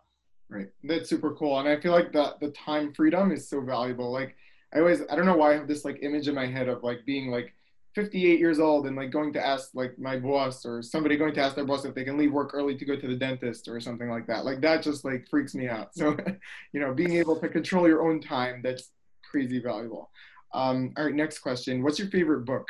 Right, 0.50 0.68
that's 0.84 1.10
super 1.10 1.34
cool, 1.34 1.60
and 1.60 1.68
I 1.68 1.80
feel 1.80 1.92
like 1.92 2.14
the 2.14 2.36
the 2.40 2.52
time 2.52 2.94
freedom 2.94 3.32
is 3.32 3.50
so 3.50 3.60
valuable. 3.60 4.12
Like 4.12 4.38
I 4.74 4.80
always, 4.80 5.02
I 5.10 5.16
don't 5.16 5.26
know 5.26 5.36
why 5.36 5.52
I 5.52 5.56
have 5.56 5.68
this 5.68 5.84
like 5.84 6.00
image 6.04 6.28
in 6.28 6.36
my 6.36 6.46
head 6.46 6.70
of 6.70 6.84
like 6.84 7.06
being 7.06 7.30
like 7.30 7.54
58 7.98 8.40
years 8.40 8.60
old 8.60 8.86
and 8.86 8.96
like 8.96 9.10
going 9.10 9.34
to 9.34 9.44
ask 9.44 9.72
like 9.74 9.98
my 9.98 10.18
boss 10.20 10.64
or 10.68 10.84
somebody 10.84 11.18
going 11.18 11.34
to 11.34 11.42
ask 11.42 11.56
their 11.56 11.66
boss 11.66 11.84
if 11.84 11.96
they 11.96 12.04
can 12.04 12.16
leave 12.16 12.32
work 12.32 12.52
early 12.54 12.78
to 12.78 12.86
go 12.86 12.96
to 12.96 13.08
the 13.08 13.16
dentist 13.16 13.68
or 13.68 13.80
something 13.80 14.08
like 14.08 14.28
that. 14.28 14.46
Like 14.46 14.62
that 14.62 14.84
just 14.84 15.04
like 15.04 15.28
freaks 15.28 15.56
me 15.56 15.68
out. 15.68 15.96
So, 15.96 16.16
you 16.74 16.80
know, 16.80 16.94
being 16.94 17.14
able 17.14 17.40
to 17.40 17.50
control 17.50 17.88
your 17.88 18.08
own 18.08 18.22
time, 18.22 18.62
that's 18.64 18.92
crazy 19.28 19.60
valuable. 19.60 20.12
Um, 20.54 20.94
all 20.96 21.06
right, 21.06 21.16
next 21.16 21.40
question. 21.40 21.82
What's 21.82 21.98
your 21.98 22.10
favorite 22.10 22.46
book? 22.46 22.68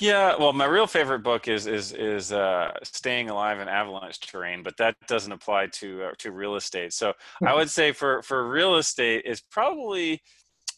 Yeah, 0.00 0.34
well, 0.36 0.52
my 0.52 0.66
real 0.66 0.88
favorite 0.88 1.22
book 1.22 1.46
is 1.46 1.66
is 1.66 1.92
is 1.92 2.32
uh, 2.32 2.72
"Staying 2.82 3.30
Alive 3.30 3.60
in 3.60 3.68
Avalanche 3.68 4.20
Terrain," 4.20 4.62
but 4.62 4.76
that 4.76 4.94
doesn't 5.08 5.32
apply 5.32 5.68
to 5.68 6.04
uh, 6.04 6.10
to 6.18 6.32
real 6.32 6.56
estate. 6.56 6.92
So 6.92 7.14
I 7.46 7.54
would 7.58 7.70
say 7.70 7.92
for 7.92 8.22
for 8.22 8.50
real 8.50 8.76
estate, 8.76 9.22
is 9.24 9.40
probably 9.40 10.20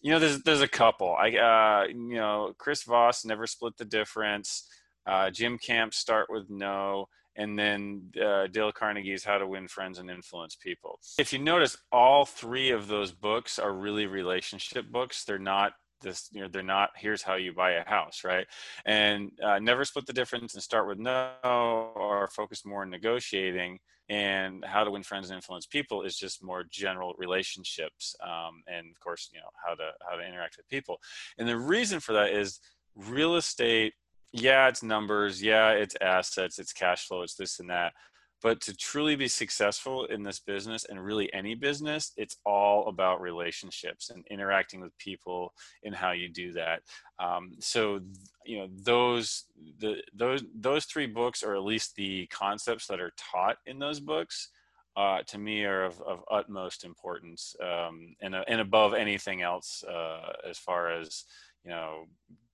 you 0.02 0.10
know 0.10 0.18
there's 0.18 0.42
there's 0.42 0.60
a 0.60 0.68
couple. 0.68 1.14
I 1.14 1.30
uh, 1.36 1.86
you 1.88 2.16
know 2.16 2.52
Chris 2.58 2.82
Voss 2.82 3.24
never 3.24 3.46
split 3.46 3.76
the 3.76 3.84
difference. 3.84 4.68
Uh, 5.06 5.30
Jim 5.30 5.58
Camp 5.58 5.94
start 5.94 6.28
with 6.28 6.48
no, 6.50 7.06
and 7.36 7.58
then 7.58 8.10
uh, 8.22 8.46
Dale 8.48 8.72
Carnegie's 8.72 9.24
How 9.24 9.38
to 9.38 9.46
Win 9.46 9.68
Friends 9.68 9.98
and 9.98 10.10
Influence 10.10 10.56
People. 10.56 10.98
If 11.18 11.32
you 11.32 11.38
notice, 11.38 11.76
all 11.90 12.24
three 12.24 12.70
of 12.70 12.88
those 12.88 13.12
books 13.12 13.58
are 13.58 13.72
really 13.72 14.06
relationship 14.06 14.90
books. 14.90 15.24
They're 15.24 15.38
not 15.38 15.72
this 16.02 16.28
you 16.32 16.40
know 16.40 16.48
they're 16.48 16.62
not 16.64 16.90
here's 16.96 17.22
how 17.22 17.36
you 17.36 17.52
buy 17.52 17.72
a 17.72 17.88
house 17.88 18.24
right 18.24 18.46
and 18.86 19.30
uh, 19.40 19.60
never 19.60 19.84
split 19.84 20.04
the 20.04 20.12
difference 20.12 20.54
and 20.54 20.62
start 20.62 20.88
with 20.88 20.98
no 20.98 21.30
or 21.44 22.28
focus 22.34 22.64
more 22.64 22.82
on 22.82 22.90
negotiating 22.90 23.78
and 24.08 24.64
how 24.64 24.84
to 24.84 24.90
win 24.90 25.02
friends 25.02 25.30
and 25.30 25.36
influence 25.36 25.66
people 25.66 26.02
is 26.02 26.16
just 26.16 26.42
more 26.42 26.64
general 26.70 27.14
relationships 27.18 28.14
um, 28.22 28.62
and 28.66 28.86
of 28.90 29.00
course 29.00 29.30
you 29.32 29.40
know 29.40 29.48
how 29.64 29.74
to 29.74 29.90
how 30.08 30.16
to 30.16 30.26
interact 30.26 30.56
with 30.56 30.68
people. 30.68 30.98
And 31.38 31.48
the 31.48 31.56
reason 31.56 32.00
for 32.00 32.12
that 32.12 32.30
is 32.30 32.60
real 32.94 33.36
estate 33.36 33.94
yeah 34.32 34.68
it's 34.68 34.82
numbers 34.82 35.42
yeah 35.42 35.70
it's 35.70 35.96
assets 36.00 36.58
it's 36.58 36.72
cash 36.72 37.06
flow 37.06 37.22
it's 37.22 37.34
this 37.34 37.60
and 37.60 37.70
that 37.70 37.92
but 38.42 38.60
to 38.60 38.76
truly 38.76 39.14
be 39.14 39.28
successful 39.28 40.04
in 40.06 40.22
this 40.22 40.40
business 40.40 40.84
and 40.88 41.02
really 41.02 41.32
any 41.32 41.54
business 41.54 42.12
it's 42.16 42.36
all 42.44 42.88
about 42.88 43.20
relationships 43.20 44.10
and 44.10 44.24
interacting 44.30 44.80
with 44.80 44.96
people 44.98 45.54
and 45.84 45.94
how 45.94 46.10
you 46.10 46.28
do 46.28 46.52
that. 46.52 46.82
Um, 47.18 47.52
so 47.60 48.00
you 48.44 48.58
know 48.58 48.68
those 48.82 49.44
the 49.78 50.02
those 50.14 50.42
those 50.54 50.84
three 50.84 51.06
books 51.06 51.42
or 51.42 51.54
at 51.54 51.62
least 51.62 51.94
the 51.94 52.26
concepts 52.26 52.86
that 52.88 53.00
are 53.00 53.12
taught 53.16 53.56
in 53.66 53.78
those 53.78 54.00
books 54.00 54.48
uh, 54.96 55.22
to 55.26 55.38
me 55.38 55.64
are 55.64 55.84
of, 55.84 56.00
of 56.02 56.22
utmost 56.30 56.84
importance 56.84 57.56
um, 57.62 58.14
and, 58.20 58.34
uh, 58.34 58.44
and 58.48 58.60
above 58.60 58.92
anything 58.92 59.40
else 59.40 59.82
uh, 59.84 60.32
as 60.48 60.58
far 60.58 60.90
as 60.92 61.24
you 61.64 61.70
know 61.70 62.04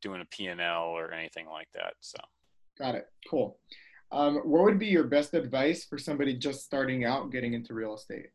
doing 0.03 0.21
a 0.21 0.25
p&l 0.27 0.61
or 0.61 1.13
anything 1.13 1.47
like 1.47 1.69
that 1.75 1.95
so. 2.01 2.19
Got 2.79 2.95
it. 2.95 3.07
Cool 3.29 3.59
um, 4.11 4.37
what 4.37 4.65
would 4.65 4.79
be 4.79 4.87
your 4.87 5.05
best 5.05 5.35
advice 5.35 5.85
for 5.85 5.99
somebody 5.99 6.35
just 6.35 6.65
starting 6.65 7.05
out 7.05 7.31
getting 7.31 7.55
into 7.55 7.75
real 7.75 7.95
estate? 7.95 8.29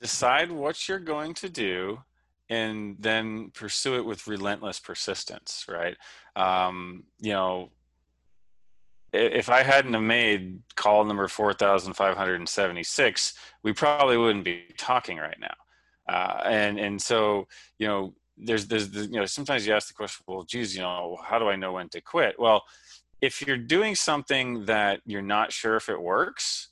Decide 0.00 0.50
what 0.50 0.88
you're 0.88 0.98
going 0.98 1.34
to 1.34 1.48
do 1.48 2.00
and 2.48 2.96
then 2.98 3.50
pursue 3.54 3.96
it 3.96 4.04
with 4.04 4.26
relentless 4.26 4.80
persistence, 4.80 5.66
right? 5.68 5.96
Um, 6.36 7.04
you 7.20 7.32
know, 7.32 7.70
if 9.12 9.48
I 9.48 9.62
hadn't 9.62 9.94
have 9.94 10.02
made 10.02 10.60
call 10.74 11.04
number 11.04 11.28
4,576, 11.28 13.34
we 13.62 13.72
probably 13.72 14.16
wouldn't 14.16 14.44
be 14.44 14.64
talking 14.76 15.18
right 15.18 15.38
now. 15.40 15.54
Uh, 16.08 16.42
and, 16.44 16.78
and 16.78 17.00
so, 17.00 17.46
you 17.78 17.86
know, 17.86 18.14
there's, 18.36 18.66
there's, 18.66 18.94
you 18.94 19.10
know, 19.10 19.26
sometimes 19.26 19.66
you 19.66 19.74
ask 19.74 19.88
the 19.88 19.94
question, 19.94 20.24
well, 20.26 20.42
geez, 20.42 20.74
you 20.74 20.82
know, 20.82 21.18
how 21.22 21.38
do 21.38 21.48
I 21.48 21.56
know 21.56 21.72
when 21.72 21.88
to 21.90 22.00
quit? 22.00 22.36
Well, 22.38 22.62
if 23.20 23.46
you're 23.46 23.58
doing 23.58 23.94
something 23.94 24.64
that 24.66 25.00
you're 25.04 25.22
not 25.22 25.52
sure 25.52 25.76
if 25.76 25.88
it 25.88 26.00
works 26.00 26.68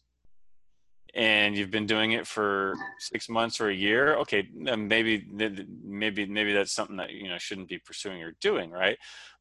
and 1.14 1.56
you've 1.56 1.70
been 1.70 1.87
doing 1.87 2.12
it 2.12 2.26
for 2.26 2.74
six 2.98 3.28
months 3.28 3.61
or 3.61 3.68
a 3.68 3.74
year 3.74 4.16
okay 4.16 4.46
maybe 4.54 5.26
maybe 5.32 6.26
maybe 6.26 6.52
that's 6.52 6.72
something 6.72 6.96
that 6.96 7.11
you 7.11 7.28
know 7.28 7.38
shouldn't 7.38 7.68
be 7.68 7.78
pursuing 7.78 8.22
or 8.22 8.32
doing 8.40 8.70
right? 8.70 8.98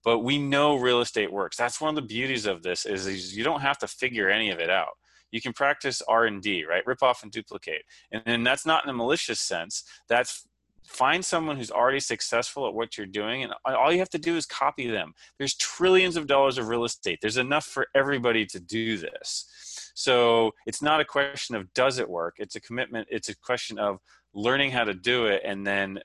But 0.08 0.20
we 0.20 0.38
know 0.38 0.78
real 0.78 1.02
estate 1.02 1.34
works. 1.34 1.58
That's 1.58 1.82
one 1.82 1.90
of 1.90 1.96
the 1.96 2.08
beauties 2.08 2.46
of 2.46 2.64
this 2.64 2.86
is, 2.86 3.08
is 3.08 3.36
you 3.36 3.44
don't 3.44 3.60
have 3.60 3.78
to 3.80 3.88
figure 3.88 4.30
any 4.30 4.50
of 4.52 4.60
it 4.60 4.70
out. 4.70 4.94
You 5.32 5.42
can 5.42 5.52
practice 5.52 6.02
r&d 6.08 6.64
right? 6.64 6.88
Rip 6.88 7.04
off 7.04 7.24
and 7.24 7.32
duplicate. 7.32 7.82
And, 8.14 8.24
and 8.26 8.48
that's 8.48 8.66
not 8.66 8.86
in 8.86 8.90
a 8.90 8.94
malicious 8.94 9.42
sense. 9.42 9.84
That's 10.08 10.47
find 10.88 11.24
someone 11.24 11.58
who's 11.58 11.70
already 11.70 12.00
successful 12.00 12.66
at 12.68 12.74
what 12.74 12.98
you're 12.98 13.06
doing 13.06 13.44
and 13.44 13.54
all 13.66 13.92
you 13.92 14.00
have 14.00 14.10
to 14.10 14.18
do 14.18 14.38
is 14.38 14.46
copy 14.46 14.90
them. 14.90 15.14
There's 15.38 15.56
trillions 15.56 16.16
of 16.16 16.28
dollars 16.28 16.58
of 16.58 16.70
real 16.70 16.86
estate. 16.86 17.20
There's 17.22 17.38
enough 17.38 17.66
for 17.66 17.88
everybody 17.94 18.46
to 18.48 18.60
do 18.60 18.98
this. 18.98 19.92
So 19.94 20.54
it's 20.66 20.82
not 20.82 21.02
a 21.02 21.06
question 21.06 21.56
of 21.56 21.74
does 21.74 22.00
it 22.00 22.10
work? 22.10 22.36
It's 22.38 22.56
a 22.56 22.62
commitment 22.62 23.08
it's 23.12 23.30
a 23.30 23.36
question 23.36 23.78
of 23.78 24.00
learning 24.34 24.72
how 24.72 24.86
to 24.86 24.94
do 24.94 25.26
it 25.26 25.42
and 25.44 25.68
then 25.68 26.00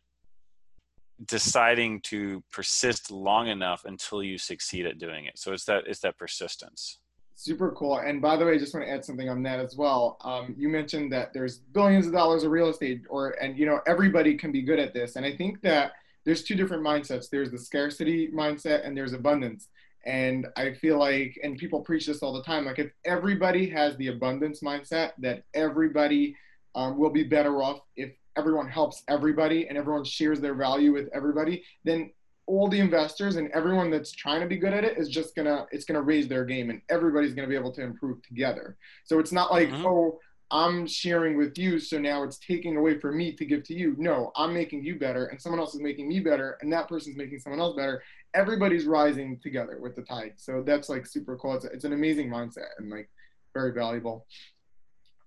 deciding 1.27 2.01
to 2.01 2.43
persist 2.51 3.11
long 3.11 3.47
enough 3.47 3.85
until 3.85 4.23
you 4.23 4.37
succeed 4.37 4.87
at 4.87 4.99
doing 4.99 5.27
it. 5.27 5.39
So 5.39 5.53
it's 5.53 5.65
that 5.67 5.85
it's 5.87 6.01
that 6.01 6.19
persistence 6.19 6.99
Super 7.43 7.73
cool. 7.73 7.99
And 7.99 8.23
by 8.23 8.37
the 8.37 8.47
way, 8.47 8.53
I 8.53 8.59
just 8.59 8.73
want 8.73 8.87
to 8.87 8.93
add 8.93 9.05
something 9.05 9.29
on 9.29 9.43
that 9.43 9.59
as 9.59 9.77
well. 9.77 10.17
Um, 10.21 10.55
you 10.57 10.69
mentioned 10.69 11.13
that 11.13 11.33
there's 11.33 11.59
billions 11.59 12.07
of 12.07 12.13
dollars 12.13 12.45
of 12.45 12.53
real 12.53 12.69
estate, 12.69 13.03
or 13.11 13.31
and 13.43 13.59
you 13.59 13.67
know 13.67 13.81
everybody 13.85 14.37
can 14.37 14.53
be 14.53 14.63
good 14.63 14.79
at 14.79 14.95
this. 14.95 15.17
And 15.17 15.27
I 15.27 15.35
think 15.35 15.61
that 15.63 15.95
there's 16.25 16.45
two 16.45 16.55
different 16.55 16.85
mindsets. 16.85 17.29
There's 17.29 17.51
the 17.51 17.59
scarcity 17.59 18.29
mindset, 18.29 18.87
and 18.87 18.97
there's 18.97 19.13
abundance. 19.13 19.67
And 20.07 20.47
I 20.57 20.75
feel 20.75 21.01
like, 21.01 21.37
and 21.43 21.59
people 21.59 21.81
preach 21.81 22.07
this 22.07 22.23
all 22.23 22.33
the 22.33 22.45
time. 22.45 22.65
Like 22.65 22.79
if 22.79 22.93
everybody 23.05 23.69
has 23.71 23.97
the 23.97 24.07
abundance 24.07 24.61
mindset, 24.61 25.11
that 25.19 25.43
everybody 25.53 26.37
um, 26.77 26.97
will 26.97 27.11
be 27.11 27.25
better 27.25 27.61
off 27.61 27.81
if 27.97 28.13
everyone 28.37 28.69
helps 28.69 29.03
everybody 29.09 29.67
and 29.67 29.77
everyone 29.77 30.05
shares 30.05 30.41
their 30.41 30.55
value 30.55 30.93
with 30.93 31.09
everybody, 31.13 31.65
then 31.83 32.13
all 32.47 32.69
the 32.69 32.81
investors 32.81 33.37
and 33.37 33.51
everyone 33.53 33.91
that's 33.91 34.13
trying 34.13 34.41
to 34.41 34.47
be 34.47 34.57
good 34.57 34.73
at 34.73 34.85
it 34.85 34.99
is 34.99 35.09
just 35.09 35.35
gonna 35.35 35.67
it's 35.71 35.85
gonna 35.85 36.03
raise 36.03 36.29
their 36.29 36.45
game 36.45 36.71
and 36.71 36.81
everybody's 36.91 37.35
gonna 37.35 37.49
be 37.49 37.55
able 37.55 37.73
to 37.73 37.83
improve 37.83 38.23
together. 38.23 38.77
So 39.05 39.19
it's 39.19 39.33
not 39.33 39.53
like 39.53 39.69
mm-hmm. 39.69 39.87
oh 39.87 40.19
i'm 40.51 40.87
sharing 40.87 41.39
with 41.39 41.57
you 41.57 41.79
so 41.79 41.99
now 41.99 42.23
it's 42.23 42.39
taking 42.39 42.77
away 42.77 42.99
from 42.99 43.17
me 43.17 43.33
to 43.33 43.45
give 43.45 43.63
to 43.65 43.75
you. 43.75 43.95
No 43.99 44.33
i'm 44.37 44.53
making 44.53 44.85
you 44.85 44.99
better 44.99 45.27
and 45.27 45.41
someone 45.41 45.61
else 45.61 45.75
is 45.75 45.81
making 45.81 46.09
me 46.09 46.21
better 46.21 46.59
and 46.61 46.73
that 46.73 46.89
person's 46.89 47.17
making 47.17 47.39
someone 47.39 47.61
else 47.61 47.77
better. 47.77 48.03
Everybody's 48.35 48.87
rising 48.87 49.39
together 49.43 49.79
with 49.81 49.95
the 49.95 50.03
tide. 50.03 50.35
So 50.37 50.63
that's 50.65 50.89
like 50.89 51.07
super 51.07 51.37
cool. 51.37 51.55
It's, 51.55 51.65
it's 51.67 51.85
an 51.85 51.93
amazing 51.93 52.29
mindset 52.29 52.71
and 52.79 52.91
like 52.91 53.09
very 53.55 53.73
valuable. 53.73 54.27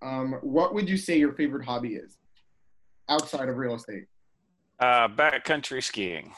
Um, 0.02 0.34
what 0.42 0.74
would 0.74 0.90
you 0.90 0.98
say 0.98 1.18
your 1.18 1.34
favorite 1.34 1.66
hobby 1.66 1.96
is 1.96 2.18
outside 3.08 3.48
of 3.48 3.58
real 3.58 3.76
estate? 3.76 4.06
Uh, 4.80 5.08
backcountry 5.08 5.82
skiing 5.82 6.34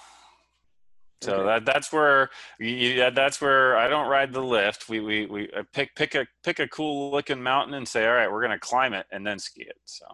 so 1.21 1.33
okay. 1.33 1.45
that 1.45 1.65
that's 1.65 1.91
where 1.91 2.29
you, 2.59 3.09
that's 3.11 3.41
where 3.41 3.75
I 3.75 3.87
don't 3.87 4.07
ride 4.07 4.33
the 4.33 4.41
lift. 4.41 4.87
We 4.87 4.99
we 4.99 5.25
we 5.25 5.49
uh, 5.51 5.63
pick 5.73 5.95
pick 5.95 6.13
a 6.15 6.27
pick 6.43 6.59
a 6.59 6.67
cool 6.67 7.09
looking 7.11 7.41
mountain 7.41 7.73
and 7.73 7.87
say, 7.87 8.05
all 8.05 8.13
right, 8.13 8.31
we're 8.31 8.41
gonna 8.41 8.59
climb 8.59 8.93
it 8.93 9.07
and 9.11 9.25
then 9.25 9.39
ski 9.39 9.61
it. 9.63 9.79
So 9.85 10.05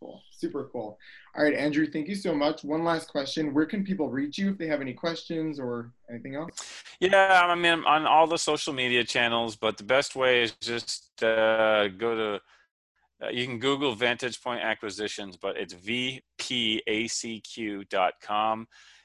cool, 0.00 0.22
super 0.30 0.70
cool. 0.72 0.98
All 1.36 1.42
right, 1.42 1.52
Andrew, 1.54 1.86
thank 1.86 2.06
you 2.06 2.14
so 2.14 2.32
much. 2.32 2.62
One 2.62 2.84
last 2.84 3.08
question. 3.08 3.52
Where 3.52 3.66
can 3.66 3.84
people 3.84 4.08
reach 4.08 4.38
you 4.38 4.50
if 4.50 4.58
they 4.58 4.68
have 4.68 4.80
any 4.80 4.94
questions 4.94 5.58
or 5.58 5.92
anything 6.08 6.36
else? 6.36 6.52
Yeah, 7.00 7.42
I 7.44 7.56
mean, 7.56 7.82
on 7.84 8.06
all 8.06 8.28
the 8.28 8.38
social 8.38 8.72
media 8.72 9.02
channels, 9.02 9.56
but 9.56 9.76
the 9.76 9.82
best 9.82 10.14
way 10.14 10.44
is 10.44 10.52
just 10.52 11.20
uh, 11.24 11.88
go 11.88 12.14
to, 12.14 12.40
uh, 13.20 13.30
you 13.30 13.46
can 13.46 13.58
Google 13.58 13.96
Vantage 13.96 14.40
Point 14.40 14.62
Acquisitions, 14.62 15.36
but 15.36 15.56
it's 15.56 15.74
vpacq.com 15.74 16.28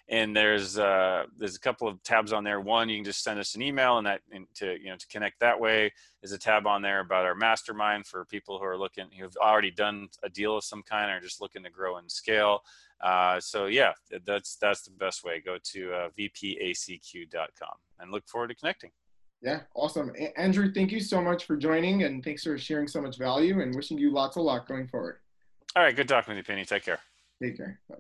and 0.10 0.36
there's 0.36 0.78
uh, 0.78 1.26
there's 1.38 1.56
a 1.56 1.60
couple 1.60 1.88
of 1.88 2.02
tabs 2.04 2.34
on 2.34 2.44
there. 2.44 2.60
One, 2.60 2.90
you 2.90 2.98
can 2.98 3.06
just 3.06 3.24
send 3.24 3.40
us 3.40 3.54
an 3.56 3.62
email, 3.62 4.00
and 4.00 4.08
that 4.08 4.22
and 4.32 4.48
to 4.56 4.78
you 4.80 4.90
know 4.90 4.96
to 4.96 5.08
connect 5.08 5.40
that 5.40 5.60
way. 5.60 5.94
There's 6.22 6.32
a 6.32 6.38
tab 6.38 6.66
on 6.66 6.82
there 6.82 7.00
about 7.00 7.26
our 7.26 7.36
mastermind 7.36 8.08
for 8.08 8.26
people 8.26 8.58
who 8.58 8.66
are 8.66 8.78
looking 8.78 9.06
who've 9.18 9.38
already 9.38 9.72
done 9.72 10.10
a 10.24 10.30
deal 10.30 10.58
of 10.58 10.64
some 10.64 10.82
kind 10.82 11.12
or 11.12 11.20
just 11.20 11.42
looking 11.42 11.64
to 11.64 11.70
grow 11.70 11.98
and 11.98 12.12
scale. 12.12 12.64
Uh, 13.02 13.40
so 13.40 13.68
yeah, 13.68 13.94
that's 14.26 14.56
that's 14.56 14.82
the 14.82 14.92
best 14.92 15.24
way. 15.24 15.40
Go 15.40 15.58
to 15.64 15.94
uh, 15.94 16.10
vpacq.com 16.18 17.76
and 18.00 18.12
look 18.12 18.28
forward 18.28 18.48
to 18.48 18.56
connecting. 18.56 18.90
Yeah, 19.42 19.62
awesome. 19.76 20.12
A- 20.20 20.38
Andrew, 20.38 20.74
thank 20.74 20.92
you 20.92 21.00
so 21.00 21.22
much 21.22 21.46
for 21.46 21.56
joining, 21.56 22.04
and 22.04 22.24
thanks 22.24 22.44
for 22.44 22.58
sharing 22.58 22.88
so 22.88 23.02
much 23.02 23.18
value. 23.18 23.62
And 23.62 23.76
wishing 23.76 23.98
you 23.98 24.12
lots 24.12 24.38
of 24.38 24.44
luck 24.44 24.68
going 24.68 24.88
forward. 24.88 25.18
All 25.76 25.84
right, 25.84 25.96
good 25.96 26.10
talking 26.10 26.32
with 26.32 26.38
you, 26.38 26.44
Penny. 26.44 26.66
Take 26.66 26.84
care. 26.84 27.00
Take 27.42 27.58
care. 27.58 27.80
Bye. 27.88 27.96